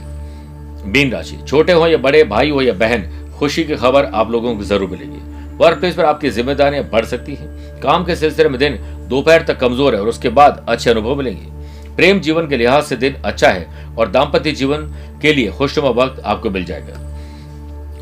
मीन 0.86 1.10
राशि, 1.12 1.38
छोटे 1.46 1.72
हो 1.72 1.86
या 1.86 1.98
बड़े, 1.98 2.22
भाई 2.24 2.50
हो 2.50 2.62
या 2.62 2.72
बहन, 2.74 3.10
खुशी 3.38 3.64
की 3.64 3.76
खबर 3.76 4.04
आप 4.04 4.30
लोगों 4.30 4.56
को 4.56 4.64
ज़रूर 4.64 4.90
मिलेगी। 4.90 5.26
वर्क 5.58 5.78
प्लेस 5.78 5.94
पर 5.94 6.04
आपकी 6.04 6.30
जिम्मेदारियाँ 6.30 6.84
बढ़ 6.84 7.04
सकती 7.04 7.34
है। 7.34 7.46
काम 7.80 8.04
के 8.04 8.16
सिलसिले 8.16 8.48
में 8.48 8.58
दिन 8.58 8.78
दोपहर 9.08 9.42
तक 9.42 9.58
कमज़ोर 9.60 9.94
है 9.94 10.00
और 10.00 10.08
उसके 10.08 10.28
बाद 10.30 10.64
अच्छे 10.68 10.90
अनुभव 10.90 11.16
मिलेंगे। 11.16 11.96
प्रेम 11.96 12.20
जीवन 12.20 12.48
के 12.48 12.56
लिहाज 12.56 12.82
से 12.84 12.96
दिन 12.96 13.14
अच्छा 13.24 13.48
है 13.48 13.94
और 13.98 14.10
दाम्पत्य 14.10 14.52
जीवन 14.52 14.86
के 15.22 15.32
लिए 15.32 15.50
खुशनुमा 15.52 15.90
वक्त 15.96 16.22
आपको 16.24 16.50
मिल 16.50 16.64
जाएगा। 16.64 17.06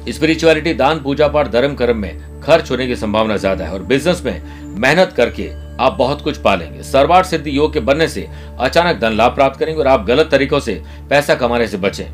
स्पिरिचुअलिटी 0.08 0.74
दान 0.74 1.00
पूजा 1.02 1.28
पाठ 1.28 1.48
धर्म 1.52 1.74
कर्म 1.74 1.96
में 1.96 2.40
खर्च 2.42 2.70
होने 2.70 2.86
की 2.86 2.96
संभावना 2.96 3.36
ज़्यादा 3.36 3.64
है 3.64 3.72
और 3.72 3.82
बिज़नेस 3.84 4.22
में 4.24 4.42
मेहनत 4.76 5.12
करके 5.12 5.48
आप 5.80 5.92
बहुत 5.92 6.22
कुछ 6.22 6.36
पालेंगे। 6.38 6.82
सर्वार 6.82 7.24
सिद्धि 7.24 7.56
योग 7.56 7.72
के 7.72 7.80
बनने 7.80 8.08
से 8.08 8.26
अचानक 8.60 9.00
धन 9.00 9.12
लाभ 9.12 9.34
प्राप्त 9.34 9.58
करेंगे 9.60 9.80
और 9.80 9.86
आप 9.86 10.04
गलत 10.06 10.28
तरीकों 10.30 10.60
से 10.60 10.80
पैसा 11.10 11.34
कमाने 11.34 11.66
से 11.66 11.76
बचें। 11.78 12.04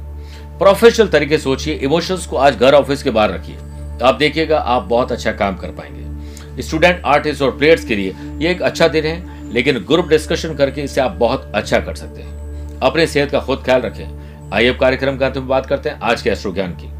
प्रोफेशनल 0.58 1.08
तरीके 1.08 1.38
सोचिए 1.38 1.74
इमोशंस 1.76 2.26
को 2.26 2.36
आज 2.38 2.56
घर 2.56 2.74
ऑफ़िस 2.74 3.02
के 3.02 3.10
बाहर 3.10 3.30
रखिए। 3.30 3.56
आप 4.02 4.14
देखिएगा, 4.14 4.58
आप 4.58 4.82
बहुत 4.82 5.12
अच्छा 5.12 5.32
काम 5.32 5.56
कर 5.56 5.70
पाएँगे। 5.70 6.62
स्टूडेंट 6.62 7.02
आर्टिस्ट 7.04 7.42
और 7.42 7.50
प्लेयर्स 7.50 7.84
के 7.84 7.96
लिए 7.96 8.14
ये 8.38 8.50
एक 8.50 8.62
अच्छा 8.62 8.88
दिन 8.88 9.04
है, 9.04 9.52
लेकिन 9.52 9.78
ग्रुप 9.78 10.08
डिस्कशन 10.08 10.54
करके 10.54 10.80
इससे 10.80 11.00
आप 11.00 11.12
बहुत 11.12 11.50
अच्छा 11.54 11.80
कर 11.80 11.94
सकते 11.94 12.22
हैं। 12.22 12.78
अपने 12.80 13.06
सेहत 13.06 13.30
का 13.30 13.40
खुद 13.40 13.62
ख्याल 13.64 13.80
रखें। 13.80 14.50
आइए 14.52 14.68
अब 14.68 14.78
कार्यक्रम 14.78 15.16
का 15.16 15.26
अंत 15.26 15.38
बात 15.38 15.66
करते 15.66 15.88
हैं 15.88 16.00
आज 16.00 16.22
के 16.22 16.30
अश्रु 16.30 16.52
ज्ञान 16.54 16.72
की। 16.72 16.90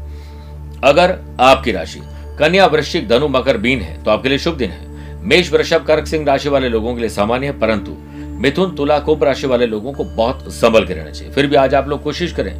अगर 0.83 1.17
आपकी 1.39 1.71
राशि 1.71 1.99
कन्या 2.39 2.65
वृश्चिक 2.65 3.07
धनु 3.07 3.27
मकर 3.27 3.57
बीन 3.57 3.81
है 3.81 4.01
तो 4.03 4.11
आपके 4.11 4.29
लिए 4.29 4.37
शुभ 4.37 4.57
दिन 4.57 4.69
है। 4.69 5.21
मेष 5.21 5.51
वृषभ, 5.53 5.85
कर्क 5.87 6.07
सिंह 6.07 6.25
राशि 6.25 6.49
वाले 6.49 6.69
लोगों 6.69 6.93
के 6.95 7.01
लिए 7.01 7.09
सामान्य 7.09 7.45
है, 7.45 7.59
परंतु 7.59 7.95
मिथुन, 8.41 8.75
तुला, 8.75 8.97
कुंभ 8.99 9.23
राशि 9.23 9.47
वाले 9.47 9.65
लोगों 9.65 9.93
को 9.93 10.03
बहुत 10.05 10.51
संभल 10.53 10.85
के 10.85 10.93
रहना 10.93 11.11
चाहिए। 11.11 11.33
फिर 11.33 11.47
भी 11.47 11.55
आज 11.55 11.75
आप 11.75 11.87
लोग 11.87 12.03
कोशिश 12.03 12.31
करें 12.31 12.53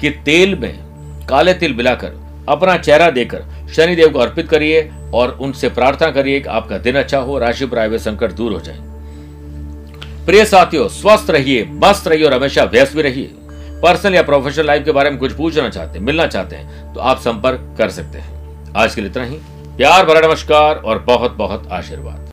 कि 0.00 0.10
तेल 0.24 0.54
में 0.54 1.26
काले 1.28 1.54
तिल 1.54 1.74
मिलाकर 1.74 2.12
अपना 2.48 2.76
चेहरा 2.76 3.10
देकर 3.10 3.44
शनिदेव 3.74 4.08
को 4.08 4.18
अर्पित 4.18 4.48
करिए 4.48 4.90
और 5.14 5.38
उनसे 5.40 5.68
प्रार्थना 5.68 6.10
करिए 6.10 6.40
कि 6.40 6.48
आपका 6.48 6.78
दिन 6.78 6.96
अच्छा 6.96 7.18
हो, 7.18 7.38
राशि 7.38 7.66
पर 7.66 7.78
आए 7.78 7.98
संकट 7.98 8.32
दूर 8.32 8.52
हो 8.52 8.60
जाए। 8.60 8.78
प्रिय 10.26 10.44
साथियों, 10.44 10.88
स्वस्थ 10.88 11.30
रहिए, 11.30 11.64
मस्त 11.70 12.08
रहिए 12.08 12.24
और 12.24 12.34
हमेशा 12.34 12.64
व्यस्त 12.64 12.96
भी 12.96 13.02
रहिए। 13.02 13.30
पर्सनल 13.82 14.14
या 14.14 14.22
प्रोफेशनल 14.22 14.66
लाइफ 14.66 14.84
के 14.84 14.92
बारे 14.92 15.10
में 15.10 15.18
कुछ 15.18 15.32
पूछना 15.32 15.68
चाहते 15.68 15.98
हैं, 15.98 16.04
मिलना 16.06 16.26
चाहते 16.26 16.56
हैं 16.56 16.94
तो 16.94 17.00
आप 17.00 17.18
संपर्क 17.18 17.74
कर 17.78 17.90
सकते 17.90 18.18
हैं। 18.18 18.72
आज 18.76 18.94
के 18.94 19.00
लिए 19.00 19.10
इतना 19.10 19.24
ही। 19.24 19.36
प्यार 19.76 20.04
भरा 20.06 20.20
नमस्कार 20.20 20.76
और 20.76 20.98
बहुत 20.98 21.32
बहुत 21.32 21.68
आशीर्वाद। 21.72 22.23